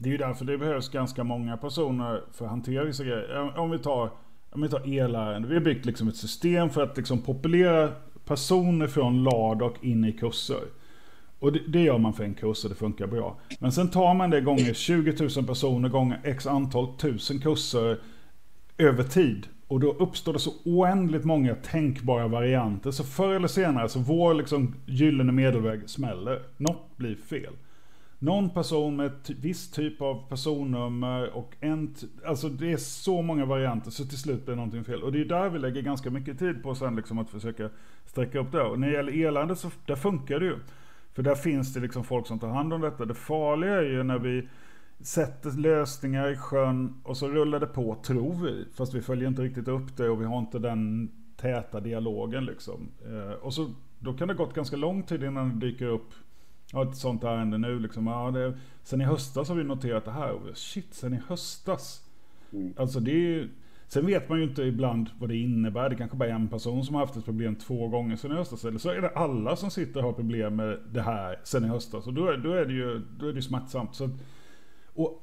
Det 0.00 0.08
är 0.08 0.12
ju 0.12 0.18
därför 0.18 0.44
det 0.44 0.58
behövs 0.58 0.88
ganska 0.88 1.24
många 1.24 1.56
personer 1.56 2.24
för 2.32 2.44
att 2.44 2.50
hantera 2.50 2.84
vissa 2.84 3.04
grejer. 3.04 3.58
Om 3.58 3.70
vi 3.70 3.78
tar, 3.78 4.10
om 4.50 4.62
vi 4.62 4.68
tar 4.68 4.98
elärenden. 4.98 5.48
Vi 5.48 5.54
har 5.56 5.62
byggt 5.62 5.86
liksom 5.86 6.08
ett 6.08 6.16
system 6.16 6.70
för 6.70 6.82
att 6.82 6.96
liksom 6.96 7.22
populera 7.22 7.92
personer 8.24 8.86
från 8.86 9.24
LAD 9.24 9.62
och 9.62 9.84
in 9.84 10.04
i 10.04 10.12
kurser. 10.12 10.62
Och 11.42 11.52
det, 11.52 11.60
det, 11.66 11.82
gör 11.82 11.98
man 11.98 12.12
för 12.12 12.24
en 12.24 12.34
kurs 12.34 12.64
och 12.64 12.70
det 12.70 12.76
funkar 12.76 13.06
bra. 13.06 13.38
Men 13.58 13.72
sen 13.72 13.90
tar 13.90 14.14
man 14.14 14.30
det 14.30 14.40
gånger 14.40 14.74
20 14.74 15.28
000 15.36 15.46
personer 15.46 15.88
gånger 15.88 16.20
x 16.24 16.46
antal 16.46 16.96
tusen 16.96 17.40
kurser 17.40 17.98
över 18.78 19.04
tid. 19.04 19.46
Och 19.68 19.80
då 19.80 19.92
uppstår 19.92 20.32
det 20.32 20.38
så 20.38 20.52
oändligt 20.64 21.24
många 21.24 21.54
tänkbara 21.54 22.28
varianter. 22.28 22.90
Så 22.90 23.04
förr 23.04 23.34
eller 23.34 23.48
senare 23.48 23.88
så 23.88 23.98
vår 23.98 24.34
liksom 24.34 24.74
gyllene 24.86 25.32
medelväg 25.32 25.80
smäller. 25.90 26.42
Något 26.56 26.96
blir 26.96 27.14
fel. 27.14 27.52
Någon 28.18 28.50
person 28.50 28.96
med 28.96 29.06
ett 29.06 29.30
visst 29.30 29.74
typ 29.74 30.02
av 30.02 30.28
personnummer 30.28 31.36
och 31.36 31.54
en... 31.60 31.94
Alltså 32.26 32.48
det 32.48 32.72
är 32.72 32.76
så 32.76 33.22
många 33.22 33.44
varianter 33.44 33.90
så 33.90 34.04
till 34.04 34.18
slut 34.18 34.44
blir 34.44 34.56
någonting 34.56 34.84
fel. 34.84 35.02
Och 35.02 35.12
det 35.12 35.20
är 35.20 35.24
där 35.24 35.48
vi 35.48 35.58
lägger 35.58 35.82
ganska 35.82 36.10
mycket 36.10 36.38
tid 36.38 36.62
på 36.62 36.74
sen 36.74 36.96
liksom 36.96 37.18
att 37.18 37.30
försöka 37.30 37.70
sträcka 38.06 38.38
upp 38.38 38.52
det. 38.52 38.62
Och 38.62 38.80
när 38.80 38.88
det 38.88 38.94
gäller 38.94 39.26
elände 39.26 39.56
så 39.56 39.70
där 39.86 39.96
funkar 39.96 40.40
det 40.40 40.46
ju. 40.46 40.56
För 41.14 41.22
där 41.22 41.34
finns 41.34 41.74
det 41.74 41.80
liksom 41.80 42.04
folk 42.04 42.26
som 42.26 42.38
tar 42.38 42.48
hand 42.48 42.72
om 42.72 42.80
detta. 42.80 43.04
Det 43.04 43.14
farliga 43.14 43.74
är 43.74 43.82
ju 43.82 44.02
när 44.02 44.18
vi 44.18 44.48
sätter 45.00 45.50
lösningar 45.50 46.28
i 46.32 46.36
sjön 46.36 47.00
och 47.02 47.16
så 47.16 47.28
rullar 47.28 47.60
det 47.60 47.66
på, 47.66 47.96
tror 48.06 48.34
vi. 48.34 48.64
Fast 48.74 48.94
vi 48.94 49.00
följer 49.00 49.28
inte 49.28 49.42
riktigt 49.42 49.68
upp 49.68 49.96
det 49.96 50.08
och 50.08 50.20
vi 50.20 50.24
har 50.24 50.38
inte 50.38 50.58
den 50.58 51.10
täta 51.36 51.80
dialogen 51.80 52.44
liksom. 52.44 52.88
Eh, 53.06 53.32
och 53.32 53.54
så, 53.54 53.70
då 53.98 54.12
kan 54.12 54.28
det 54.28 54.34
gått 54.34 54.54
ganska 54.54 54.76
lång 54.76 55.02
tid 55.02 55.22
innan 55.22 55.58
det 55.58 55.66
dyker 55.66 55.86
upp 55.86 56.10
ja, 56.72 56.82
ett 56.82 56.96
sånt 56.96 57.24
ärende 57.24 57.58
nu 57.58 57.78
liksom. 57.78 58.06
Ja, 58.06 58.30
det, 58.30 58.58
sen 58.82 59.00
i 59.00 59.04
höstas 59.04 59.48
har 59.48 59.56
vi 59.56 59.64
noterat 59.64 60.04
det 60.04 60.10
här. 60.10 60.38
Shit, 60.54 60.94
sen 60.94 61.14
i 61.14 61.20
höstas. 61.28 62.08
Mm. 62.52 62.74
Alltså 62.76 63.00
det 63.00 63.34
är 63.34 63.48
Sen 63.92 64.06
vet 64.06 64.28
man 64.28 64.38
ju 64.38 64.44
inte 64.44 64.62
ibland 64.62 65.10
vad 65.18 65.28
det 65.28 65.36
innebär. 65.36 65.90
Det 65.90 65.96
kanske 65.96 66.16
bara 66.16 66.28
är 66.28 66.32
en 66.32 66.48
person 66.48 66.84
som 66.84 66.94
har 66.94 67.02
haft 67.02 67.16
ett 67.16 67.24
problem 67.24 67.56
två 67.56 67.88
gånger 67.88 68.16
sen 68.16 68.32
i 68.32 68.34
höstas. 68.34 68.64
Eller 68.64 68.78
så 68.78 68.90
är 68.90 69.00
det 69.00 69.08
alla 69.08 69.56
som 69.56 69.70
sitter 69.70 70.00
och 70.00 70.06
har 70.06 70.12
problem 70.12 70.56
med 70.56 70.78
det 70.90 71.02
här 71.02 71.40
sen 71.44 71.64
i 71.64 71.68
höstas. 71.68 72.06
Och 72.06 72.14
då 72.14 72.26
är, 72.26 72.36
då 72.36 72.52
är 72.52 72.66
det 72.66 72.72
ju 72.72 73.02
då 73.18 73.28
är 73.28 73.32
det 73.32 73.42
smärtsamt. 73.42 73.94
Så 73.94 74.04
att, 74.04 74.10
och 74.94 75.22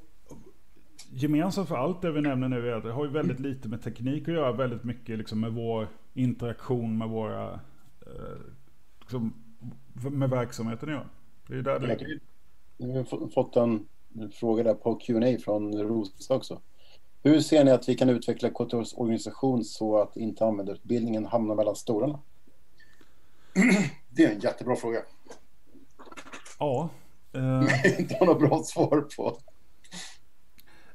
gemensamt 1.12 1.68
för 1.68 1.76
allt 1.76 2.02
det 2.02 2.12
vi 2.12 2.22
nämner 2.22 2.48
nu 2.48 2.70
är 2.70 2.74
att 2.74 2.84
det 2.84 2.92
har 2.92 3.06
ju 3.06 3.12
väldigt 3.12 3.40
lite 3.40 3.70
med 3.70 3.82
teknik 3.82 4.28
att 4.28 4.34
göra. 4.34 4.52
Väldigt 4.52 4.84
mycket 4.84 5.18
liksom 5.18 5.40
med 5.40 5.54
vår 5.54 5.88
interaktion 6.14 6.98
med 6.98 7.10
våra 7.10 7.54
eh, 8.02 8.40
liksom, 9.00 9.34
med 9.94 10.30
verksamheten 10.30 10.90
att 10.90 10.96
göra. 10.96 11.10
Det 11.48 11.56
är 11.56 11.62
där 11.62 11.80
det 11.80 11.88
ligger. 11.88 12.20
Vi 12.78 12.98
har 12.98 13.30
fått 13.30 13.56
en 13.56 13.88
fråga 14.32 14.64
där 14.64 14.74
på 14.74 14.96
Q&A 14.96 15.38
från 15.44 15.74
Rosa 15.74 16.36
också. 16.36 16.62
Hur 17.24 17.40
ser 17.40 17.64
ni 17.64 17.72
att 17.72 17.90
vi 17.90 17.96
kan 17.96 18.10
utveckla 18.10 18.50
KTHs 18.50 18.94
organisation 18.94 19.64
så 19.64 20.02
att 20.02 20.18
inte 20.18 20.46
användarutbildningen 20.46 21.26
hamnar 21.26 21.56
mellan 21.56 21.76
stolarna? 21.76 22.20
Det 24.10 24.24
är 24.24 24.32
en 24.32 24.40
jättebra 24.40 24.76
fråga. 24.76 25.00
Ja. 26.60 26.90
Eh, 27.34 28.00
inte 28.00 28.16
har 28.20 28.26
något 28.26 28.40
bra 28.40 28.64
svar 28.64 29.02
på. 29.18 29.40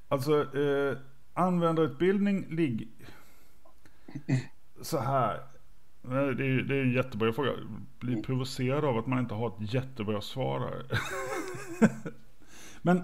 Alltså, 0.08 0.58
eh, 0.58 0.98
användarutbildning 1.34 2.46
ligger... 2.56 2.88
Så 4.82 4.98
här. 4.98 5.46
Det 6.02 6.16
är, 6.16 6.62
det 6.68 6.76
är 6.76 6.82
en 6.82 6.92
jättebra 6.92 7.32
fråga. 7.32 7.50
Jag 7.50 7.58
blir 7.98 8.22
provocerad 8.22 8.84
av 8.84 8.98
att 8.98 9.06
man 9.06 9.18
inte 9.18 9.34
har 9.34 9.48
ett 9.48 9.74
jättebra 9.74 10.20
svar 10.20 10.60
här. 10.60 11.00
Men, 12.82 13.02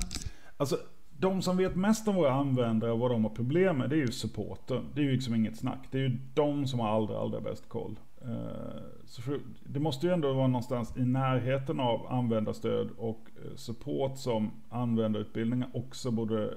alltså 0.57 0.79
de 1.21 1.43
som 1.43 1.57
vet 1.57 1.77
mest 1.77 2.09
om 2.09 2.15
våra 2.15 2.33
användare 2.33 2.93
och 2.93 2.99
vad 2.99 3.11
de 3.11 3.25
har 3.25 3.31
problem 3.31 3.79
med, 3.79 3.91
det 3.91 3.97
är 3.97 4.01
ju 4.01 4.13
supporten. 4.13 4.85
Det 4.95 5.01
är 5.01 5.05
ju 5.05 5.13
liksom 5.13 5.35
inget 5.35 5.57
snack. 5.57 5.89
Det 5.91 5.99
är 5.99 6.03
ju 6.03 6.19
de 6.35 6.67
som 6.67 6.81
har 6.81 6.89
allra, 6.89 7.19
allra 7.19 7.41
bäst 7.41 7.69
koll. 7.69 7.99
Eh, 8.23 8.83
så 9.07 9.23
för, 9.23 9.41
det 9.65 9.81
måste 9.81 10.07
ju 10.07 10.13
ändå 10.13 10.33
vara 10.33 10.47
någonstans 10.47 10.97
i 10.97 11.01
närheten 11.01 11.81
av 11.81 12.07
användarstöd 12.07 12.91
och 12.99 13.21
eh, 13.37 13.57
support 13.57 14.19
som 14.19 14.51
användarutbildningar 14.69 15.71
också 15.75 16.11
borde 16.11 16.55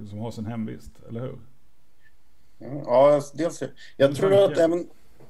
liksom 0.00 0.18
ha 0.18 0.32
sin 0.32 0.46
hemvist, 0.46 0.92
eller 1.08 1.20
hur? 1.20 1.38
Ja, 2.84 3.20
dels 3.34 3.62
Jag 3.96 4.16
tror 4.16 4.32
att 4.44 4.58
även 4.58 4.86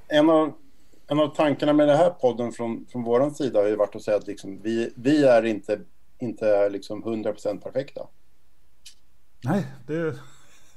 en 0.08 0.30
av, 0.30 0.52
en 1.06 1.20
av 1.20 1.34
tankarna 1.34 1.72
med 1.72 1.88
den 1.88 1.96
här 1.96 2.10
podden 2.10 2.52
från, 2.52 2.86
från 2.92 3.02
vår 3.02 3.30
sida 3.30 3.60
har 3.60 3.66
ju 3.66 3.76
varit 3.76 3.96
att 3.96 4.02
säga 4.02 4.16
att 4.16 4.26
liksom, 4.26 4.60
vi, 4.62 4.92
vi 4.96 5.24
är 5.24 5.44
inte, 5.44 5.80
inte 6.20 6.68
liksom 6.68 7.04
100% 7.04 7.60
perfekta. 7.60 8.08
Nej, 9.44 9.64
det... 9.86 10.14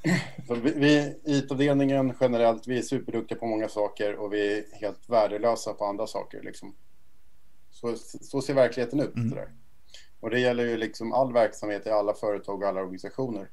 Så 0.48 0.56
vi, 0.56 0.72
vi 0.72 1.16
IT-avdelningen 1.24 2.14
generellt, 2.22 2.68
vi 2.68 2.78
är 2.78 2.82
superduktiga 2.82 3.38
på 3.38 3.46
många 3.46 3.70
saker 3.70 4.16
och 4.16 4.34
vi 4.34 4.58
är 4.58 4.66
helt 4.74 5.10
värdelösa 5.10 5.74
på 5.74 5.86
andra 5.86 6.08
saker. 6.08 6.42
Liksom. 6.44 6.76
Så, 7.72 7.96
så 8.22 8.42
ser 8.42 8.54
verkligheten 8.54 9.00
ut. 9.00 9.16
Mm. 9.16 9.30
Där. 9.30 9.50
Och 10.20 10.30
det 10.30 10.40
gäller 10.40 10.66
ju 10.66 10.78
liksom 10.78 11.14
all 11.14 11.34
verksamhet 11.34 11.88
i 11.88 11.90
alla 11.90 12.14
företag 12.14 12.62
och 12.62 12.68
alla 12.68 12.82
organisationer. 12.82 13.50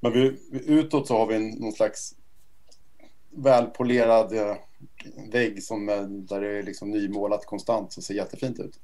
Men 0.00 0.12
vi, 0.12 0.38
utåt 0.66 1.08
så 1.08 1.16
har 1.16 1.26
vi 1.26 1.38
någon 1.38 1.72
slags 1.72 2.14
välpolerad 3.30 4.32
eh, 4.32 4.56
vägg 5.32 5.62
som, 5.62 5.86
där 6.28 6.40
det 6.40 6.58
är 6.58 6.62
liksom 6.62 6.90
nymålat 6.90 7.46
konstant 7.46 7.92
så 7.92 8.02
ser 8.02 8.14
jättefint 8.14 8.60
ut. 8.60 8.80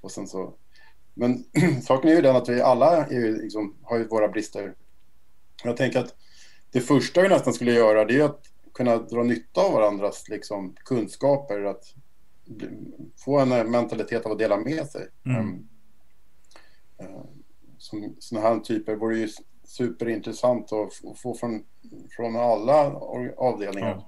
Och 0.00 0.12
sen 0.12 0.26
så, 0.26 0.54
men 1.18 1.44
saken 1.82 2.10
är 2.10 2.14
ju 2.14 2.22
den 2.22 2.36
att 2.36 2.48
vi 2.48 2.60
alla 2.60 3.06
är 3.06 3.42
liksom, 3.42 3.74
har 3.82 3.98
våra 3.98 4.28
brister. 4.28 4.74
Jag 5.64 5.76
tänker 5.76 5.98
att 5.98 6.14
det 6.70 6.80
första 6.80 7.22
vi 7.22 7.28
nästan 7.28 7.52
skulle 7.52 7.72
göra 7.72 8.04
det 8.04 8.16
är 8.16 8.24
att 8.24 8.40
kunna 8.74 8.96
dra 8.96 9.22
nytta 9.22 9.60
av 9.60 9.72
varandras 9.72 10.28
liksom, 10.28 10.74
kunskaper. 10.84 11.64
Att 11.64 11.84
få 13.16 13.38
en 13.38 13.70
mentalitet 13.70 14.26
av 14.26 14.32
att 14.32 14.38
dela 14.38 14.56
med 14.56 14.86
sig. 14.86 15.08
Mm. 15.26 15.68
Uh, 17.02 17.24
som, 17.78 18.16
sådana 18.18 18.48
här 18.48 18.58
typer 18.58 18.96
vore 18.96 19.18
ju 19.18 19.28
superintressant 19.64 20.72
att 20.72 21.18
få 21.18 21.34
från, 21.34 21.62
från 22.16 22.36
alla 22.36 22.92
avdelningar. 23.36 23.92
Mm. 23.92 24.04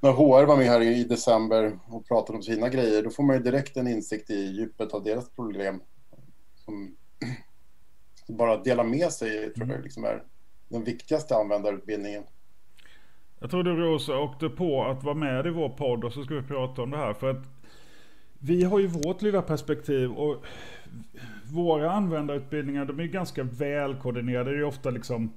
När 0.00 0.12
HR 0.12 0.46
var 0.46 0.56
med 0.56 0.66
här 0.66 0.80
i 0.80 1.04
december 1.04 1.78
och 1.88 2.06
pratade 2.06 2.36
om 2.36 2.42
sina 2.42 2.68
grejer, 2.68 3.02
då 3.02 3.10
får 3.10 3.22
man 3.22 3.36
ju 3.36 3.42
direkt 3.42 3.76
en 3.76 3.88
insikt 3.88 4.30
i 4.30 4.44
djupet 4.44 4.92
av 4.92 5.04
deras 5.04 5.30
problem. 5.30 5.80
Som 6.64 6.96
bara 8.36 8.56
dela 8.56 8.84
med 8.84 9.12
sig 9.12 9.52
tror 9.54 9.70
jag 9.70 9.82
liksom 9.82 10.04
är 10.04 10.22
den 10.68 10.84
viktigaste 10.84 11.36
användarutbildningen. 11.36 12.22
Jag 13.38 13.50
tror 13.50 13.62
du 13.62 13.76
Rosa 13.76 14.18
åkte 14.18 14.48
på 14.48 14.84
att 14.84 15.04
vara 15.04 15.14
med 15.14 15.46
i 15.46 15.50
vår 15.50 15.68
podd 15.68 16.04
och 16.04 16.12
så 16.12 16.24
ska 16.24 16.34
vi 16.34 16.42
prata 16.42 16.82
om 16.82 16.90
det 16.90 16.96
här. 16.96 17.14
För 17.14 17.30
att 17.30 17.46
vi 18.38 18.64
har 18.64 18.78
ju 18.78 18.86
vårt 18.86 19.22
lilla 19.22 19.42
perspektiv 19.42 20.12
och 20.12 20.44
våra 21.52 21.92
användarutbildningar 21.92 22.84
de 22.84 23.00
är 23.00 23.04
ganska 23.04 23.42
välkoordinerade. 23.42 24.50
Det 24.50 24.58
är 24.58 24.64
ofta 24.64 24.90
liksom 24.90 25.32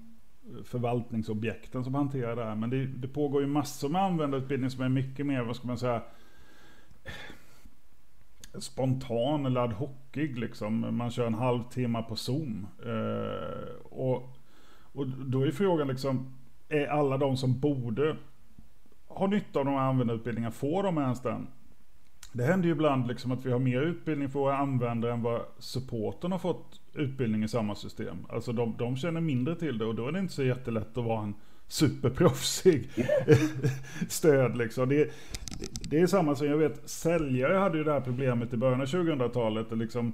förvaltningsobjekten 0.64 1.84
som 1.84 1.96
hanterar 1.96 2.36
det 2.36 2.46
här. 2.46 2.56
Men 2.56 2.70
det, 2.70 2.86
det 2.86 3.08
pågår 3.08 3.42
ju 3.42 3.48
massor 3.48 3.90
med 3.90 4.02
användarutbildning 4.02 4.70
som 4.70 4.84
är 4.84 4.90
mycket 4.90 5.26
mer, 5.26 5.42
vad 5.42 5.56
ska 5.56 5.68
man 5.68 5.78
säga, 5.78 6.04
spontan 8.60 9.46
eller 9.46 9.62
ad 9.62 9.74
hocig 9.74 10.38
liksom. 10.38 10.98
Man 10.98 11.12
kör 11.12 11.28
en 11.28 11.34
halvtimme 11.34 12.04
på 12.10 12.16
Zoom. 12.16 12.68
Eh, 12.86 13.76
och, 13.84 14.36
och 14.94 15.08
då 15.08 15.42
är 15.42 15.52
frågan 15.52 15.88
liksom, 15.88 16.34
är 16.70 16.88
alla 16.88 17.18
de 17.18 17.38
som 17.38 17.60
borde 17.60 18.16
ha 19.08 19.28
nytta 19.28 19.60
av 19.60 19.66
de 19.66 19.74
här 19.74 19.82
användarutbildningarna, 19.82 20.52
får 20.52 20.84
de 20.84 20.98
ens 20.98 21.22
den? 21.22 21.48
Det 22.32 22.44
händer 22.44 22.68
ju 22.68 22.72
ibland 22.72 23.08
liksom 23.08 23.32
att 23.32 23.46
vi 23.46 23.52
har 23.52 23.60
mer 23.60 23.82
utbildning 23.82 24.30
för 24.30 24.40
våra 24.40 24.58
användare 24.58 25.14
än 25.14 25.22
vad 25.22 25.42
supporten 25.60 26.32
har 26.32 26.40
fått 26.40 26.82
utbildning 26.94 27.44
i 27.44 27.48
samma 27.48 27.76
system. 27.76 28.18
Alltså 28.30 28.52
de, 28.54 28.76
de 28.78 28.98
känner 28.98 29.22
mindre 29.22 29.56
till 29.56 29.78
det 29.78 29.86
och 29.86 29.96
då 29.96 30.08
är 30.08 30.12
det 30.12 30.20
inte 30.20 30.34
så 30.34 30.44
jättelätt 30.44 30.98
att 30.98 31.04
vara 31.04 31.24
en 31.24 31.36
superproffsig 31.68 32.90
stöd 34.10 34.58
liksom. 34.58 34.90
Det, 34.90 35.12
det, 35.90 36.00
är 36.00 36.08
samma 36.08 36.36
som 36.36 36.48
jag 36.48 36.58
vet, 36.58 36.90
säljare 36.90 37.58
hade 37.58 37.78
ju 37.78 37.84
det 37.84 37.92
här 37.92 38.02
problemet 38.02 38.54
i 38.54 38.58
början 38.58 38.82
av 38.82 38.88
2000-talet. 38.88 39.68
Liksom, 39.72 40.14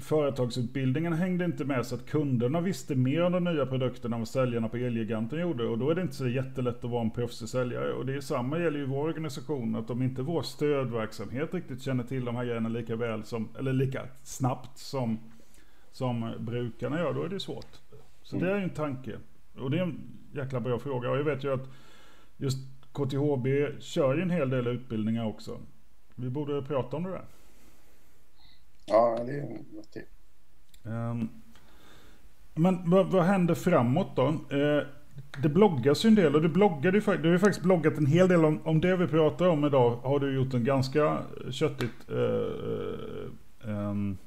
företagsutbildningen 0.00 1.12
hängde 1.12 1.44
inte 1.44 1.64
med 1.64 1.86
så 1.86 1.94
att 1.94 2.06
kunderna 2.06 2.60
visste 2.60 2.94
mer 2.94 3.22
om 3.22 3.32
de 3.32 3.44
nya 3.44 3.66
produkterna 3.66 4.16
än 4.16 4.20
vad 4.20 4.28
säljarna 4.28 4.68
på 4.68 4.76
Elgiganten 4.76 5.40
gjorde. 5.40 5.66
Och 5.66 5.78
då 5.78 5.90
är 5.90 5.94
det 5.94 6.02
inte 6.02 6.14
så 6.14 6.28
jättelätt 6.28 6.84
att 6.84 6.90
vara 6.90 7.02
en 7.02 7.10
proffsig 7.10 7.48
säljare. 7.48 7.92
Och 7.92 8.06
det 8.06 8.14
är 8.14 8.20
samma 8.20 8.58
gäller 8.58 8.78
ju 8.78 8.86
vår 8.86 9.04
organisation. 9.04 9.76
Att 9.76 9.90
om 9.90 10.02
inte 10.02 10.22
vår 10.22 10.42
stödverksamhet 10.42 11.54
riktigt 11.54 11.82
känner 11.82 12.04
till 12.04 12.24
de 12.24 12.36
här 12.36 12.44
grejerna 12.44 12.68
lika 12.68 12.96
väl 12.96 13.24
som, 13.24 13.48
eller 13.58 13.72
lika 13.72 14.02
snabbt 14.22 14.78
som, 14.78 15.18
som 15.92 16.34
brukarna 16.38 16.98
gör, 16.98 17.14
då 17.14 17.22
är 17.22 17.28
det 17.28 17.40
svårt. 17.40 17.80
Så 18.22 18.36
mm. 18.36 18.48
det 18.48 18.54
är 18.54 18.58
ju 18.58 18.64
en 18.64 18.70
tanke. 18.70 19.16
Och 19.58 19.70
det 19.70 19.78
är 19.78 19.82
en 19.82 20.00
jäkla 20.32 20.60
bra 20.60 20.78
fråga. 20.78 21.10
Och 21.10 21.18
jag 21.18 21.24
vet 21.24 21.44
ju 21.44 21.52
att 21.52 21.68
just 22.36 22.58
KTHB 22.98 23.46
kör 23.80 24.14
ju 24.14 24.22
en 24.22 24.30
hel 24.30 24.50
del 24.50 24.66
utbildningar 24.66 25.26
också. 25.26 25.58
Vi 26.14 26.30
borde 26.30 26.62
prata 26.62 26.96
om 26.96 27.02
det 27.02 27.10
där. 27.10 27.24
Ja, 28.86 29.18
det 29.26 29.32
är 29.32 29.42
något 29.74 29.96
um, 30.82 31.28
Men 32.54 32.90
vad, 32.90 33.06
vad 33.06 33.24
händer 33.24 33.54
framåt 33.54 34.16
då? 34.16 34.26
Uh, 34.26 34.82
det 35.42 35.48
bloggas 35.48 36.04
ju 36.04 36.08
en 36.08 36.14
del 36.14 36.34
och 36.34 36.42
du 36.42 36.48
bloggade 36.48 36.98
ju, 36.98 37.04
du 37.04 37.28
har 37.28 37.32
ju 37.32 37.38
faktiskt 37.38 37.62
bloggat 37.62 37.98
en 37.98 38.06
hel 38.06 38.28
del 38.28 38.44
om, 38.44 38.60
om 38.64 38.80
det 38.80 38.96
vi 38.96 39.06
pratar 39.06 39.48
om 39.48 39.64
idag. 39.64 39.96
Har 39.96 40.20
du 40.20 40.34
gjort 40.34 40.54
en 40.54 40.64
ganska 40.64 41.22
köttigt 41.50 42.10
uh, 42.10 43.30
um, 43.64 44.18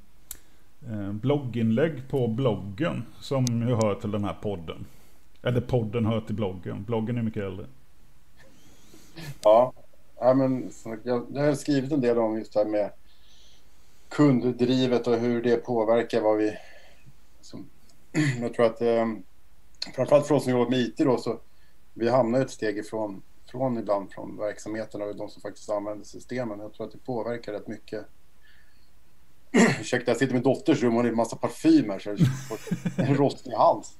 uh, 0.89 1.11
blogginlägg 1.11 2.09
på 2.09 2.27
bloggen 2.27 3.03
som 3.19 3.45
ju 3.45 3.75
hör 3.75 3.95
till 3.95 4.11
den 4.11 4.23
här 4.23 4.35
podden. 4.41 4.85
Eller 5.43 5.61
podden 5.61 6.05
hör 6.05 6.21
till 6.21 6.35
bloggen. 6.35 6.83
Bloggen 6.83 7.17
är 7.17 7.21
mycket 7.21 7.43
äldre. 7.43 7.65
Ja, 9.41 9.73
ja 10.19 10.33
men 10.33 10.71
jag, 11.03 11.25
jag 11.33 11.43
har 11.43 11.55
skrivit 11.55 11.91
en 11.91 12.01
del 12.01 12.17
om 12.17 12.37
just 12.37 12.53
det 12.53 12.59
här 12.59 12.65
med 12.65 12.91
kunddrivet 14.09 15.07
och 15.07 15.17
hur 15.17 15.41
det 15.41 15.57
påverkar 15.57 16.21
vad 16.21 16.37
vi... 16.37 16.57
Som, 17.41 17.69
jag 18.41 18.53
tror 18.53 18.65
att 18.65 18.81
eh, 18.81 19.05
framförallt 19.95 20.27
för 20.27 20.35
oss 20.35 20.43
som 20.43 20.51
jobbar 20.51 20.69
med 20.69 20.79
IT 20.79 20.97
då 20.97 21.17
så 21.17 21.39
vi 21.93 22.09
hamnar 22.09 22.41
ett 22.41 22.51
steg 22.51 22.77
ifrån 22.77 23.21
från 23.51 23.77
ibland 23.77 24.11
från 24.11 24.37
verksamheterna 24.37 25.05
och 25.05 25.15
de 25.15 25.29
som 25.29 25.41
faktiskt 25.41 25.69
använder 25.69 26.05
systemen. 26.05 26.59
Jag 26.59 26.73
tror 26.73 26.85
att 26.85 26.91
det 26.91 27.05
påverkar 27.05 27.53
rätt 27.53 27.67
mycket. 27.67 28.05
Ursäkta, 29.81 30.11
jag 30.11 30.17
sitter 30.17 30.31
i 30.31 30.33
min 30.33 30.43
dotters 30.43 30.81
rum 30.81 30.97
och 30.97 31.03
det 31.03 31.09
är 31.09 31.11
en 31.11 31.17
massa 31.17 31.35
parfymer 31.35 31.99
så 31.99 32.09
jag 32.09 32.19
får 32.47 32.59
en 33.03 33.15
rostig 33.15 33.51
hals. 33.51 33.97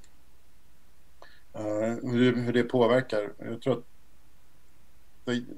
Uh, 1.60 2.12
hur, 2.12 2.36
hur, 2.36 2.54
det 2.54 2.64
påverkar. 2.64 3.34
Jag 3.38 3.62
tror 3.62 3.78
att 3.78 3.84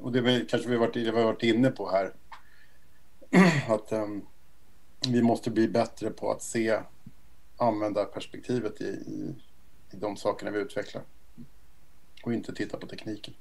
och 0.01 0.11
det 0.11 0.49
kanske 0.49 0.69
vi 0.69 0.75
har 0.75 0.85
varit, 0.85 0.95
vi 0.95 1.09
har 1.09 1.23
varit 1.23 1.43
inne 1.43 1.71
på 1.71 1.91
här. 1.91 2.13
Att 3.73 3.91
um, 3.91 4.25
vi 5.09 5.21
måste 5.21 5.51
bli 5.51 5.67
bättre 5.67 6.09
på 6.09 6.31
att 6.31 6.41
se 6.41 6.79
användarperspektivet 7.57 8.81
i, 8.81 8.85
i, 8.85 9.35
i 9.91 9.95
de 9.95 10.17
sakerna 10.17 10.51
vi 10.51 10.59
utvecklar. 10.59 11.03
Och 12.23 12.33
inte 12.33 12.53
titta 12.53 12.77
på 12.77 12.87
tekniken. 12.87 13.33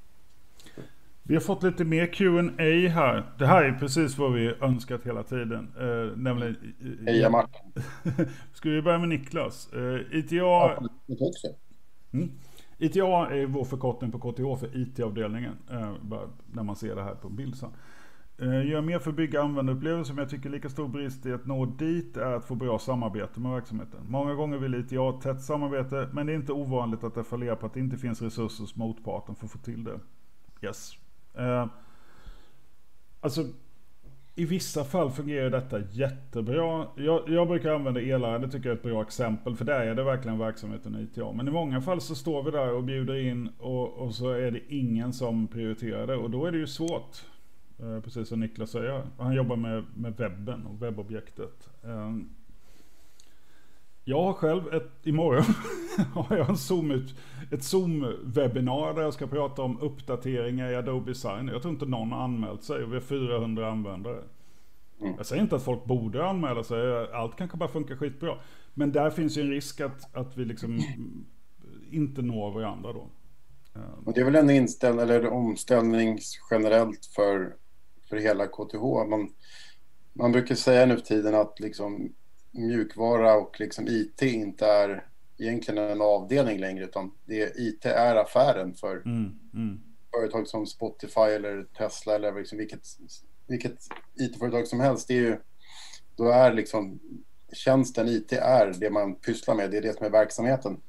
Vi 1.23 1.35
har 1.35 1.41
fått 1.41 1.63
lite 1.63 1.85
mer 1.85 2.07
Q&A 2.07 2.89
här. 2.89 3.33
Det 3.39 3.47
här 3.47 3.65
är 3.65 3.73
precis 3.73 4.19
vad 4.19 4.33
vi 4.33 4.55
önskat 4.61 5.07
hela 5.07 5.23
tiden. 5.23 5.73
Eh, 5.79 6.17
nämligen... 6.17 6.75
Heja 7.07 7.31
Martin. 7.31 7.73
Ska 8.55 8.69
vi 8.69 8.83
börja 8.83 8.99
med 8.99 9.09
Niklas? 9.09 9.73
Eh, 9.73 10.19
ITA... 10.19 10.35
Ja, 10.37 10.89
mm. 12.13 12.31
ITA 12.83 13.31
är 13.31 13.47
vår 13.47 13.65
förkortning 13.65 14.13
på 14.13 14.19
KTH 14.19 14.61
för 14.61 14.77
IT-avdelningen. 14.77 15.57
Eh, 15.71 15.93
när 16.53 16.63
man 16.63 16.77
ser 16.77 16.97
det 16.97 17.03
här 17.03 17.15
på 17.15 17.29
bild 17.29 17.57
sen. 17.57 17.71
Eh, 18.39 18.67
gör 18.71 18.81
mer 18.81 18.99
för 18.99 19.11
att 19.11 19.17
bygga 19.17 19.43
användarupplevelser, 19.43 20.15
men 20.15 20.23
jag 20.23 20.31
tycker 20.31 20.51
lika 20.51 20.69
stor 20.69 20.89
brist 20.89 21.27
i 21.27 21.33
att 21.33 21.47
nå 21.47 21.67
dit 21.67 22.17
är 22.17 22.33
att 22.33 22.45
få 22.45 22.55
bra 22.55 22.79
samarbete 22.79 23.41
med 23.41 23.53
verksamheten. 23.53 24.01
Många 24.09 24.35
gånger 24.35 24.59
vill 24.59 24.75
ITA 24.75 24.97
ha 24.97 25.21
tätt 25.21 25.43
samarbete, 25.43 26.09
men 26.13 26.27
det 26.27 26.33
är 26.33 26.37
inte 26.37 26.53
ovanligt 26.53 27.05
att 27.05 27.15
det 27.15 27.25
fallerar 27.25 27.57
på 27.57 27.67
att 27.67 27.75
det 27.75 27.81
inte 27.81 27.97
finns 27.97 28.23
resurser 28.23 28.63
hos 28.63 28.77
motparten 28.77 29.35
för 29.35 29.45
att 29.45 29.53
få 29.53 29.59
till 29.59 29.85
det. 29.85 30.01
Yes. 30.63 30.93
Eh, 31.35 31.67
alltså, 33.21 33.45
i 34.35 34.45
vissa 34.45 34.85
fall 34.85 35.11
fungerar 35.11 35.51
detta 35.51 35.81
jättebra. 35.91 36.87
Jag, 36.97 37.29
jag 37.29 37.49
brukar 37.49 37.75
använda 37.75 38.01
elare, 38.01 38.39
det 38.39 38.49
tycker 38.49 38.69
jag 38.69 38.75
är 38.75 38.77
ett 38.77 38.83
bra 38.83 39.03
exempel, 39.03 39.57
för 39.57 39.65
där 39.65 39.81
är 39.81 39.95
det 39.95 40.03
verkligen 40.05 40.39
verksamheten 40.39 40.97
i 40.97 41.03
ITA. 41.03 41.33
Men 41.33 41.49
i 41.49 41.51
många 41.51 41.81
fall 41.81 42.01
så 42.01 42.15
står 42.15 42.43
vi 42.43 42.51
där 42.51 42.73
och 42.73 42.85
bjuder 42.85 43.15
in 43.15 43.49
och, 43.59 43.93
och 43.93 44.15
så 44.15 44.31
är 44.31 44.51
det 44.51 44.61
ingen 44.69 45.13
som 45.13 45.49
prioriterar 45.49 46.07
det 46.07 46.17
och 46.17 46.31
då 46.31 46.47
är 46.47 46.53
det 46.53 46.59
ju 46.59 46.67
svårt. 46.67 47.25
Eh, 47.81 48.01
precis 48.01 48.29
som 48.29 48.41
Niklas 48.41 48.71
säger. 48.71 49.03
Han 49.19 49.35
jobbar 49.35 49.57
med, 49.57 49.85
med 49.95 50.17
webben 50.17 50.67
och 50.67 50.83
webbobjektet. 50.83 51.71
Ehm, 51.85 52.29
jag 54.05 54.23
har 54.23 54.33
själv 54.33 54.75
ett, 54.75 55.07
imorgon 55.07 55.45
har 56.15 56.37
jag 56.37 56.49
en 56.49 56.57
Zoom 56.57 56.91
ut, 56.91 57.15
ett 57.51 57.61
Zoom-webbinar 57.63 58.95
där 58.95 59.03
jag 59.03 59.15
ska 59.15 59.27
prata 59.27 59.63
om 59.63 59.81
uppdateringar 59.81 60.71
i 60.71 60.77
Adobe 60.77 61.15
Sign. 61.15 61.49
Jag 61.49 61.63
tror 61.63 61.75
inte 61.75 61.87
någon 61.87 62.13
har 62.13 62.25
anmält 62.25 62.65
sig 62.65 62.85
och 62.85 62.91
vi 62.91 62.95
har 62.95 63.01
400 63.01 63.71
användare. 63.71 64.23
Mm. 65.01 65.15
Jag 65.17 65.27
säger 65.27 65.43
inte 65.43 65.57
att 65.57 65.63
folk 65.63 65.85
borde 65.85 66.27
anmäla 66.27 66.65
sig, 66.65 67.13
allt 67.13 67.37
kanske 67.37 67.57
bara 67.57 67.69
funkar 67.69 67.97
skitbra. 67.97 68.39
Men 68.75 68.93
där 68.93 69.11
finns 69.11 69.39
ju 69.39 69.43
en 69.43 69.51
risk 69.51 69.81
att, 69.81 70.17
att 70.17 70.37
vi 70.37 70.45
liksom 70.45 70.81
inte 71.91 72.23
når 72.23 72.51
varandra 72.51 72.93
då. 72.93 73.11
Och 74.05 74.13
det 74.15 74.21
är 74.21 74.25
väl 74.25 74.35
en 74.35 74.51
inställning, 74.51 75.03
eller 75.03 75.27
omställning 75.27 76.19
generellt 76.51 77.07
för, 77.07 77.55
för 78.09 78.17
hela 78.17 78.47
KTH. 78.47 79.11
Man, 79.11 79.33
man 80.13 80.33
brukar 80.33 80.55
säga 80.55 80.87
nu 80.87 80.97
för 80.97 81.05
tiden 81.05 81.35
att 81.35 81.61
liksom 81.61 82.13
mjukvara 82.53 83.35
och 83.35 83.61
liksom 83.61 83.89
IT 83.89 84.23
inte 84.23 84.67
är 84.67 85.07
egentligen 85.39 85.91
en 85.91 86.01
avdelning 86.01 86.59
längre 86.59 86.85
utan 86.85 87.13
det, 87.25 87.57
IT 87.57 87.85
är 87.85 88.17
affären 88.17 88.75
för 88.75 88.97
mm, 88.97 89.39
mm. 89.55 89.81
företag 90.15 90.49
som 90.49 90.67
Spotify 90.67 91.21
eller 91.21 91.65
Tesla 91.79 92.15
eller 92.15 92.39
liksom 92.39 92.59
vilket, 92.59 92.83
vilket 93.47 93.79
IT-företag 94.15 94.67
som 94.67 94.81
helst. 94.81 95.09
Det 95.09 95.15
är 95.15 95.21
ju, 95.21 95.39
då 96.17 96.29
är 96.29 96.53
liksom 96.53 97.01
tjänsten 97.53 98.09
IT 98.09 98.33
är 98.33 98.75
det 98.79 98.91
man 98.91 99.15
pysslar 99.15 99.55
med, 99.55 99.71
det 99.71 99.77
är 99.77 99.83
det 99.83 99.97
som 99.97 100.07
är 100.07 100.11
verksamheten. 100.11 100.81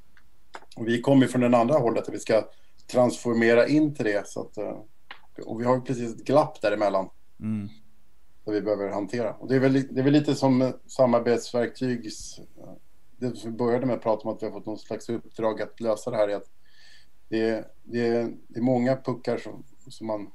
Och 0.75 0.87
vi 0.87 1.01
kommer 1.01 1.27
från 1.27 1.41
den 1.41 1.53
andra 1.53 1.77
hållet 1.77 2.07
att 2.07 2.13
vi 2.13 2.19
ska 2.19 2.49
transformera 2.87 3.67
in 3.67 3.95
till 3.95 4.05
det. 4.05 4.27
Så 4.27 4.41
att, 4.41 4.57
eh, 4.57 4.77
och 5.45 5.61
vi 5.61 5.65
har 5.65 5.79
precis 5.79 6.15
ett 6.15 6.25
glapp 6.25 6.61
däremellan. 6.61 7.09
Mm. 7.39 7.69
Som 8.43 8.53
vi 8.53 8.61
behöver 8.61 8.89
hantera. 8.89 9.33
Och 9.33 9.47
det 9.47 9.55
är 9.55 9.59
väl, 9.59 9.73
det 9.73 9.99
är 9.99 10.03
väl 10.03 10.13
lite 10.13 10.35
som 10.35 10.73
samarbetsverktyg. 10.85 12.09
Det 13.17 13.45
vi 13.45 13.51
började 13.51 13.85
med 13.85 13.95
att 13.95 14.03
prata 14.03 14.27
om 14.27 14.35
att 14.35 14.43
vi 14.43 14.45
har 14.45 14.53
fått 14.53 14.65
någon 14.65 14.77
slags 14.77 15.09
uppdrag 15.09 15.61
att 15.61 15.79
lösa 15.79 16.11
det 16.11 16.17
här. 16.17 16.27
Är 16.27 16.35
att 16.35 16.49
det, 17.29 17.49
är, 17.49 17.65
det, 17.83 18.07
är, 18.07 18.33
det 18.47 18.59
är 18.59 18.63
många 18.63 18.95
puckar 18.95 19.37
som, 19.37 19.63
som 19.87 20.07
man 20.07 20.27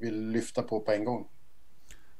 vill 0.00 0.28
lyfta 0.28 0.62
på 0.62 0.80
på 0.80 0.92
en 0.92 1.04
gång. 1.04 1.28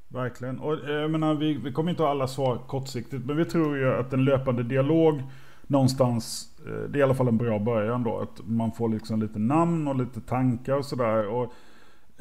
Verkligen. 0.07 0.59
Och 0.59 0.89
eh, 0.89 0.95
jag 0.95 1.11
menar, 1.11 1.35
vi, 1.35 1.53
vi 1.53 1.71
kommer 1.71 1.91
inte 1.91 2.03
ha 2.03 2.09
alla 2.09 2.27
svar 2.27 2.63
kortsiktigt, 2.67 3.25
men 3.25 3.37
vi 3.37 3.45
tror 3.45 3.77
ju 3.77 3.93
att 3.93 4.13
en 4.13 4.25
löpande 4.25 4.63
dialog 4.63 5.21
någonstans, 5.67 6.49
eh, 6.65 6.89
det 6.89 6.97
är 6.97 6.99
i 6.99 7.03
alla 7.03 7.15
fall 7.15 7.27
en 7.27 7.37
bra 7.37 7.59
början 7.59 8.03
då. 8.03 8.19
Att 8.19 8.47
man 8.47 8.71
får 8.71 8.89
liksom 8.89 9.21
lite 9.21 9.39
namn 9.39 9.87
och 9.87 9.95
lite 9.95 10.21
tankar 10.21 10.77
och 10.77 10.85
sådär. 10.85 11.27
Och 11.27 11.53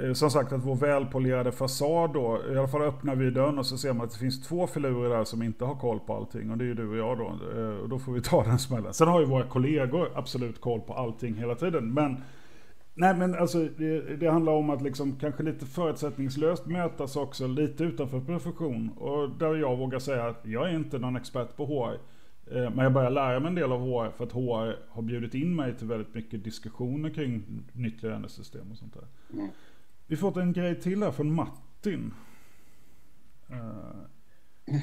Eh, 0.03 0.13
som 0.13 0.31
sagt 0.31 0.53
att 0.53 0.65
vår 0.65 0.77
välpolerade 0.77 1.53
fasad 1.53 2.13
då, 2.13 2.41
i 2.53 2.59
alla 2.59 2.69
fall 2.69 2.83
öppnar 2.83 3.17
vi 3.17 3.31
dörren 3.31 3.59
och 3.59 3.67
så 3.67 3.79
ser 3.79 3.93
man 3.93 4.07
att 4.07 4.13
det 4.13 4.19
finns 4.19 4.43
två 4.43 4.67
filurer 4.67 5.11
där 5.11 5.25
som 5.25 5.43
inte 5.43 5.65
har 5.65 5.75
koll 5.75 6.01
på 6.01 6.15
allting. 6.15 6.51
Och 6.51 6.59
det 6.59 6.65
är 6.65 6.67
ju 6.67 6.75
du 6.75 6.89
och 6.89 6.97
jag 6.97 7.19
då. 7.19 7.61
Eh, 7.61 7.77
och 7.77 7.89
då 7.89 7.99
får 7.99 8.13
vi 8.13 8.23
ta 8.23 8.45
den 8.45 8.59
smällen. 8.59 8.95
Sen 8.95 9.09
har 9.09 9.21
ju 9.21 9.27
våra 9.27 9.45
kollegor 9.45 10.09
absolut 10.15 10.61
koll 10.61 10.81
på 10.81 10.95
allting 10.95 11.35
hela 11.35 11.55
tiden. 11.55 11.95
Men 11.95 12.17
Nej 12.95 13.17
men 13.17 13.35
alltså 13.35 13.69
det, 13.77 14.17
det, 14.17 14.31
handlar 14.31 14.53
om 14.53 14.71
att 14.71 14.83
liksom 14.83 15.17
kanske 15.21 15.43
lite 15.43 15.67
förutsättningslöst 15.67 16.67
mötas 16.67 17.17
också 17.17 17.47
lite 17.47 17.85
utanför 17.85 18.21
profession. 18.21 18.91
Och 18.97 19.31
där 19.31 19.55
jag 19.55 19.77
vågar 19.77 19.99
säga 19.99 20.27
att 20.27 20.41
jag 20.47 20.71
är 20.71 20.75
inte 20.75 20.99
någon 20.99 21.17
expert 21.17 21.57
på 21.57 21.67
HR. 21.67 21.95
Eh, 22.57 22.71
men 22.71 22.79
jag 22.79 22.93
börjar 22.93 23.11
lära 23.11 23.41
mig 23.41 23.49
en 23.49 23.55
del 23.55 23.73
av 23.73 23.81
HR 23.81 24.11
för 24.11 24.25
att 24.25 24.33
HR 24.33 24.77
har 24.89 25.03
bjudit 25.03 25.35
in 25.35 25.57
mig 25.57 25.75
till 25.75 25.87
väldigt 25.87 26.15
mycket 26.15 26.45
diskussioner 26.45 27.11
kring 27.11 27.43
nytt 27.73 28.03
lönesystem 28.03 28.71
och 28.71 28.77
sånt 28.77 28.95
där. 28.95 29.07
Mm. 29.33 29.49
Vi 30.13 30.17
fått 30.17 30.37
en 30.37 30.53
grej 30.53 30.81
till 30.81 31.03
här 31.03 31.11
från 31.11 31.35
Martin. 31.35 32.15
Uh, 33.51 34.77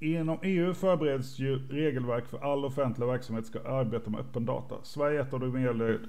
inom 0.00 0.38
EU 0.42 0.74
förbereds 0.74 1.38
ju 1.38 1.68
regelverk 1.68 2.26
för 2.26 2.52
all 2.52 2.64
offentlig 2.64 3.06
verksamhet 3.06 3.46
ska 3.46 3.60
arbeta 3.60 4.10
med 4.10 4.20
öppen 4.20 4.46
data. 4.46 4.74
Sverige 4.82 5.20
är 5.20 5.22
ett 5.22 5.32
av 5.32 5.40
de 5.40 5.56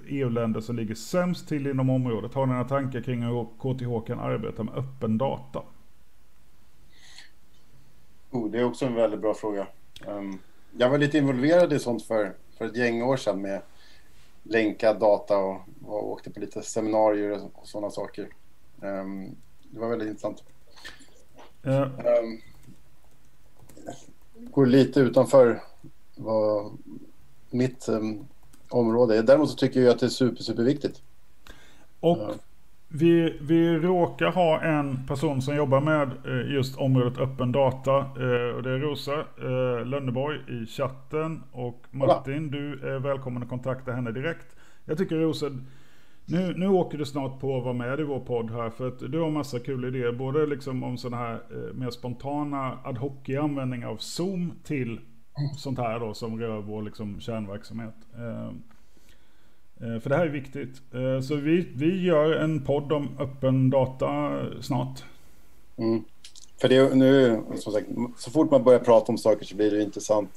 EU-länder 0.08 0.60
e 0.60 0.64
som 0.64 0.76
ligger 0.76 0.96
sämst 0.96 1.48
till 1.48 1.68
inom 1.68 1.90
området. 1.90 2.34
Har 2.34 2.46
ni 2.46 2.52
några 2.52 2.68
tankar 2.68 3.02
kring 3.02 3.22
hur 3.22 3.46
KTH 3.46 4.08
kan 4.08 4.20
arbeta 4.20 4.64
med 4.64 4.76
öppen 4.76 5.18
data? 5.18 5.64
Oh, 8.32 8.52
det 8.52 8.60
är 8.60 8.64
också 8.64 8.86
en 8.86 8.96
väldigt 8.96 9.22
bra 9.22 9.34
fråga. 9.34 9.68
Um, 10.06 10.40
jag 10.78 10.90
var 10.90 10.98
lite 10.98 11.18
involverad 11.18 11.74
i 11.74 11.80
sånt 11.80 12.04
för, 12.04 12.34
för 12.58 12.66
ett 12.66 12.78
gäng 12.78 13.04
år 13.04 13.18
sedan 13.18 13.42
med 13.42 13.62
länkad 14.44 15.00
data 15.00 15.38
och, 15.38 15.62
och 15.86 16.12
åkte 16.12 16.30
på 16.32 16.40
lite 16.40 16.62
seminarier 16.62 17.50
och 17.54 17.68
sådana 17.68 17.90
saker. 17.90 18.28
Um, 18.82 19.36
det 19.62 19.80
var 19.80 19.90
väldigt 19.90 20.08
intressant. 20.08 20.44
Ja. 21.62 21.84
Um, 21.84 22.42
går 24.52 24.66
lite 24.66 25.00
utanför 25.00 25.62
vad 26.16 26.78
mitt 27.50 27.90
um, 27.90 28.28
område 28.70 29.18
är. 29.18 29.24
Däremot 29.24 29.50
så 29.50 29.56
tycker 29.56 29.80
jag 29.80 29.90
att 29.90 30.00
det 30.00 30.06
är 30.06 30.10
super, 30.10 30.44
superviktigt. 30.44 31.02
Och 32.00 32.18
vi, 32.90 33.38
vi 33.42 33.78
råkar 33.78 34.32
ha 34.32 34.62
en 34.62 35.08
person 35.08 35.42
som 35.42 35.56
jobbar 35.56 35.82
med 35.82 36.12
eh, 36.26 36.54
just 36.54 36.78
området 36.78 37.20
öppen 37.20 37.52
data. 37.52 37.98
Eh, 37.98 38.56
och 38.56 38.64
det 38.64 38.70
är 38.70 38.80
Rosa 38.80 39.20
eh, 39.20 39.86
Lönneborg 39.86 40.40
i 40.48 40.66
chatten. 40.66 41.44
Och 41.52 41.86
Martin, 41.92 42.52
du 42.52 42.74
är 42.74 43.00
välkommen 43.00 43.44
att 43.44 43.50
kontakta 43.50 43.92
henne 43.92 44.12
direkt. 44.12 44.56
Jag 44.86 44.98
tycker 44.98 45.16
Rosa, 45.16 45.46
nu, 46.30 46.54
nu 46.58 46.68
åker 46.68 46.98
du 46.98 47.06
snart 47.06 47.40
på 47.40 47.58
att 47.58 47.64
vara 47.64 47.74
med 47.74 48.00
i 48.00 48.04
vår 48.04 48.20
podd 48.20 48.52
här. 48.52 48.70
För 48.70 48.88
att 48.88 49.00
du 49.00 49.20
har 49.20 49.30
massa 49.30 49.60
kul 49.60 49.86
idéer. 49.86 50.12
Både 50.12 50.46
liksom 50.46 50.84
om 50.84 50.98
sådana 50.98 51.18
här 51.18 51.34
eh, 51.34 51.74
mer 51.74 51.90
spontana 51.90 52.80
ad 52.84 53.00
hoc-användning 53.00 53.86
av 53.86 53.98
Zoom 53.98 54.54
till 54.64 55.00
sånt 55.58 55.80
här 55.80 56.00
då 56.00 56.14
som 56.14 56.40
rör 56.40 56.62
vår 56.62 56.82
liksom 56.82 57.20
kärnverksamhet. 57.20 57.96
Eh, 58.18 58.48
eh, 59.88 60.00
för 60.00 60.10
det 60.10 60.16
här 60.16 60.26
är 60.26 60.30
viktigt. 60.30 60.82
Eh, 60.94 61.22
så 61.22 61.36
vi, 61.36 61.68
vi 61.76 62.06
gör 62.06 62.36
en 62.36 62.66
podd 62.66 62.92
om 62.92 63.10
öppen 63.20 63.70
data 63.70 64.40
snart. 64.62 65.04
Mm. 65.78 66.04
För 66.62 66.70
det 66.70 66.96
nu, 66.96 67.42
som 67.56 67.74
sagt, 67.74 67.88
så 68.18 68.32
fort 68.32 68.52
man 68.52 68.64
börjar 68.64 68.80
prata 68.80 69.12
om 69.12 69.18
saker 69.18 69.46
så 69.46 69.56
blir 69.56 69.72
det 69.72 69.84
intressant. 69.84 70.30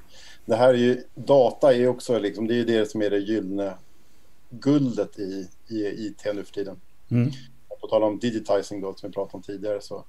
Det 0.44 0.57
här 0.57 0.74
är 0.74 0.79
ju, 0.79 1.03
data 1.14 1.74
är 1.74 1.88
också 1.88 2.18
liksom, 2.18 2.46
det 2.46 2.61
är 2.61 2.64
det 2.64 2.90
som 2.90 3.03
är 3.03 3.11
det 3.11 3.18
gyllene 3.18 3.74
guldet 4.51 5.19
i, 5.19 5.49
i 5.69 6.07
IT 6.07 6.23
nu 6.35 6.45
för 6.45 6.53
tiden. 6.53 6.81
Mm. 7.11 7.31
På 7.81 7.87
tal 7.87 8.03
om 8.03 8.19
digitizing 8.19 8.81
då, 8.81 8.95
som 8.95 9.09
vi 9.09 9.15
pratade 9.15 9.37
om 9.37 9.43
tidigare, 9.43 9.81
så 9.81 10.05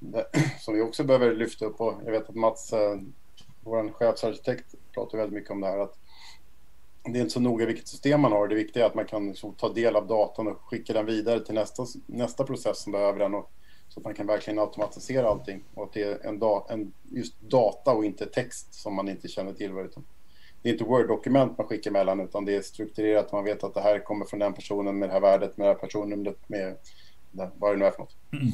som 0.60 0.74
vi 0.74 0.80
också 0.80 1.04
behöver 1.04 1.34
lyfta 1.34 1.64
upp. 1.64 1.80
Och 1.80 1.94
jag 2.04 2.12
vet 2.12 2.28
att 2.28 2.34
Mats, 2.34 2.72
eh, 2.72 2.98
vår 3.60 3.92
chefsarkitekt, 3.92 4.74
pratar 4.94 5.18
väldigt 5.18 5.34
mycket 5.34 5.50
om 5.50 5.60
det 5.60 5.66
här. 5.66 5.78
att 5.78 5.96
det 7.04 7.18
är 7.18 7.20
inte 7.20 7.30
så 7.30 7.40
noga 7.40 7.66
vilket 7.66 7.88
system 7.88 8.20
man 8.20 8.32
har. 8.32 8.48
Det 8.48 8.54
viktiga 8.54 8.82
är 8.82 8.86
att 8.86 8.94
man 8.94 9.06
kan 9.06 9.28
liksom 9.28 9.54
ta 9.54 9.72
del 9.72 9.96
av 9.96 10.06
datan 10.06 10.48
och 10.48 10.60
skicka 10.60 10.92
den 10.92 11.06
vidare 11.06 11.40
till 11.40 11.54
nästa, 11.54 11.86
nästa 12.06 12.44
process 12.44 12.78
som 12.78 12.92
behöver 12.92 13.18
den. 13.18 13.34
Och, 13.34 13.50
så 13.88 14.00
att 14.00 14.04
man 14.04 14.14
kan 14.14 14.26
verkligen 14.26 14.58
automatisera 14.58 15.28
allting. 15.28 15.62
Och 15.74 15.84
att 15.84 15.92
det 15.92 16.02
är 16.02 16.26
en, 16.26 16.38
da, 16.38 16.66
en 16.68 16.92
just 17.08 17.40
data 17.40 17.92
och 17.92 18.04
inte 18.04 18.26
text 18.26 18.74
som 18.74 18.94
man 18.94 19.08
inte 19.08 19.28
känner 19.28 19.52
till. 19.52 19.78
Utan 19.78 20.04
det 20.62 20.68
är 20.68 20.72
inte 20.72 20.84
Word-dokument 20.84 21.58
man 21.58 21.66
skickar 21.66 21.90
mellan 21.90 22.20
utan 22.20 22.44
det 22.44 22.56
är 22.56 22.62
strukturerat. 22.62 23.32
Man 23.32 23.44
vet 23.44 23.64
att 23.64 23.74
det 23.74 23.80
här 23.80 23.98
kommer 23.98 24.24
från 24.24 24.40
den 24.40 24.52
personen 24.52 24.98
med 24.98 25.08
det 25.08 25.12
här 25.12 25.20
värdet, 25.20 25.56
med 25.56 25.66
det 25.66 25.72
här 25.72 25.80
personnumret, 25.80 26.48
med 26.48 26.76
vad 27.30 27.72
det 27.72 27.76
nu 27.76 27.84
är 27.84 27.90
för 27.90 27.98
något. 27.98 28.16
Mm. 28.32 28.46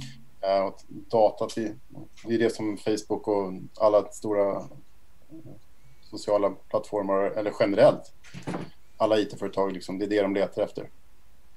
Uh, 0.58 0.66
och 0.66 0.80
data, 0.88 1.48
det, 1.54 1.74
det 2.26 2.34
är 2.34 2.38
det 2.38 2.50
som 2.50 2.76
Facebook 2.76 3.28
och 3.28 3.52
alla 3.80 4.08
stora 4.08 4.62
sociala 6.02 6.50
plattformar 6.50 7.22
eller 7.22 7.52
generellt 7.60 8.12
alla 8.96 9.18
IT-företag, 9.18 9.72
liksom, 9.72 9.98
det 9.98 10.04
är 10.04 10.08
det 10.08 10.22
de 10.22 10.34
letar 10.34 10.62
efter. 10.62 10.90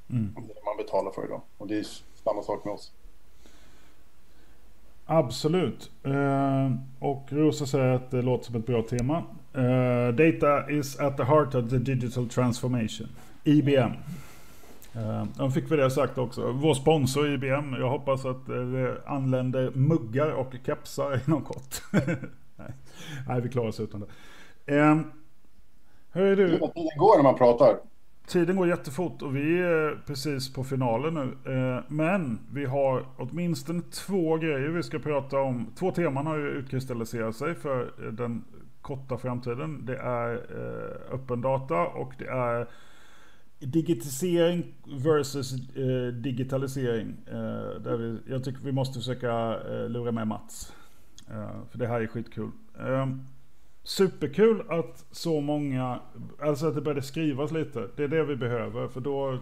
Mm. 0.10 0.34
Det 0.36 0.52
är 0.52 0.56
det 0.56 0.66
man 0.66 0.78
betalar 0.78 1.12
för 1.12 1.26
idag. 1.26 1.42
Och 1.58 1.68
det 1.68 1.80
är 1.80 1.86
samma 2.24 2.44
sak 2.44 2.66
med 2.66 2.74
oss. 2.74 2.92
Absolut. 5.12 5.92
Eh, 6.04 6.72
och 7.00 7.28
Rosa 7.30 7.66
säger 7.66 7.94
att 7.94 8.12
det 8.12 8.22
låter 8.22 8.46
som 8.46 8.56
ett 8.56 8.66
bra 8.66 8.82
tema. 8.82 9.24
Eh, 9.54 10.16
data 10.16 10.72
is 10.72 11.00
at 11.00 11.18
the 11.18 11.24
heart 11.24 11.56
of 11.56 11.70
the 11.70 11.78
digital 11.78 12.30
transformation. 12.30 13.08
IBM. 13.44 13.92
Eh, 14.96 15.26
de 15.38 15.52
fick 15.52 15.72
vi 15.72 15.76
det 15.76 15.92
sagt 15.92 16.18
också. 16.18 16.52
Vår 16.52 16.74
sponsor 16.74 17.30
IBM. 17.34 17.74
Jag 17.74 17.90
hoppas 17.90 18.26
att 18.26 18.46
det 18.48 18.98
anländer 19.06 19.72
muggar 19.72 20.32
och 20.32 20.54
kepsar 20.66 21.22
inom 21.28 21.42
kort. 21.42 21.82
Nej. 23.28 23.42
Vi 23.42 23.50
klarar 23.50 23.68
oss 23.68 23.80
utan 23.80 24.00
det. 24.00 24.08
Hur 26.12 26.26
är 26.26 26.36
du? 26.36 26.50
Tiden 26.50 26.98
går 26.98 27.18
när 27.18 27.24
man 27.24 27.38
pratar. 27.38 27.78
Tiden 28.30 28.56
går 28.56 28.68
jättefort 28.68 29.22
och 29.22 29.36
vi 29.36 29.60
är 29.60 30.02
precis 30.06 30.54
på 30.54 30.64
finalen 30.64 31.14
nu. 31.14 31.54
Eh, 31.54 31.84
men 31.88 32.40
vi 32.52 32.66
har 32.66 33.06
åtminstone 33.18 33.82
två 33.82 34.38
grejer 34.38 34.70
vi 34.70 34.84
ska 34.84 35.00
prata 35.00 35.40
om. 35.40 35.68
Två 35.80 35.92
teman 35.92 36.28
har 36.28 36.38
ju 36.38 36.48
utkristalliserat 36.48 37.36
sig 37.36 37.56
för 37.56 37.82
eh, 37.82 38.12
den 38.12 38.44
korta 38.82 39.18
framtiden. 39.18 39.86
Det 39.86 39.98
är 39.98 40.34
eh, 40.34 41.14
öppen 41.16 41.42
data 41.42 41.88
och 41.88 42.14
det 42.18 42.28
är 42.28 42.68
digitisering 43.60 44.74
versus 45.04 45.52
digitalisering. 46.24 47.16
Där 47.84 47.98
vi, 47.98 48.32
jag 48.32 48.44
tycker 48.44 48.64
vi 48.64 48.72
måste 48.72 49.00
försöka 49.00 49.60
lura 49.88 50.12
med 50.12 50.28
Mats. 50.28 50.74
För 51.72 51.78
det 51.80 51.88
här 51.88 52.02
är 52.02 52.08
skitkul 52.08 52.52
superkul 53.90 54.64
att 54.70 55.06
så 55.12 55.42
många, 55.42 56.00
alltså 56.40 56.68
att 56.68 56.76
det 56.76 56.82
började 56.82 57.02
skrivas 57.02 57.52
lite. 57.52 57.90
Det 57.96 58.04
är 58.04 58.08
det 58.08 58.24
vi 58.24 58.36
behöver 58.36 58.88
för 58.88 59.02
då, 59.02 59.38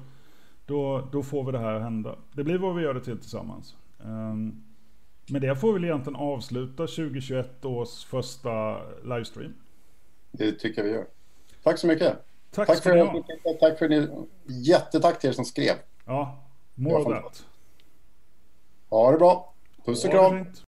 då, 0.65 1.07
då 1.11 1.23
får 1.23 1.43
vi 1.43 1.51
det 1.51 1.59
här 1.59 1.79
hända. 1.79 2.15
Det 2.33 2.43
blir 2.43 2.57
vad 2.57 2.75
vi 2.75 2.83
gör 2.83 2.93
det 2.93 3.03
till 3.03 3.17
tillsammans. 3.17 3.75
Um, 3.97 4.63
men 5.29 5.41
det 5.41 5.55
får 5.55 5.73
väl 5.73 5.83
egentligen 5.83 6.15
avsluta 6.15 6.87
2021 6.87 7.65
års 7.65 8.05
första 8.05 8.81
livestream. 9.03 9.53
Det 10.31 10.51
tycker 10.51 10.81
jag 10.81 10.89
vi 10.89 10.95
gör. 10.95 11.05
Tack 11.63 11.77
så 11.77 11.87
mycket. 11.87 12.17
Tack, 12.51 12.67
tack 12.67 12.83
för, 12.83 12.97
ha. 12.97 13.23
tack 13.59 13.79
för 13.79 13.89
ni, 13.89 14.07
jättetack 14.45 15.19
till 15.19 15.29
er 15.29 15.33
som 15.33 15.45
skrev. 15.45 15.75
Ja, 16.05 16.43
more 16.75 16.95
of 16.95 17.05
that. 17.05 17.45
Ha 18.89 19.11
det 19.11 19.17
bra. 19.17 19.53
Puss 19.85 20.05
och 20.05 20.11
det 20.11 20.17
kram. 20.17 20.45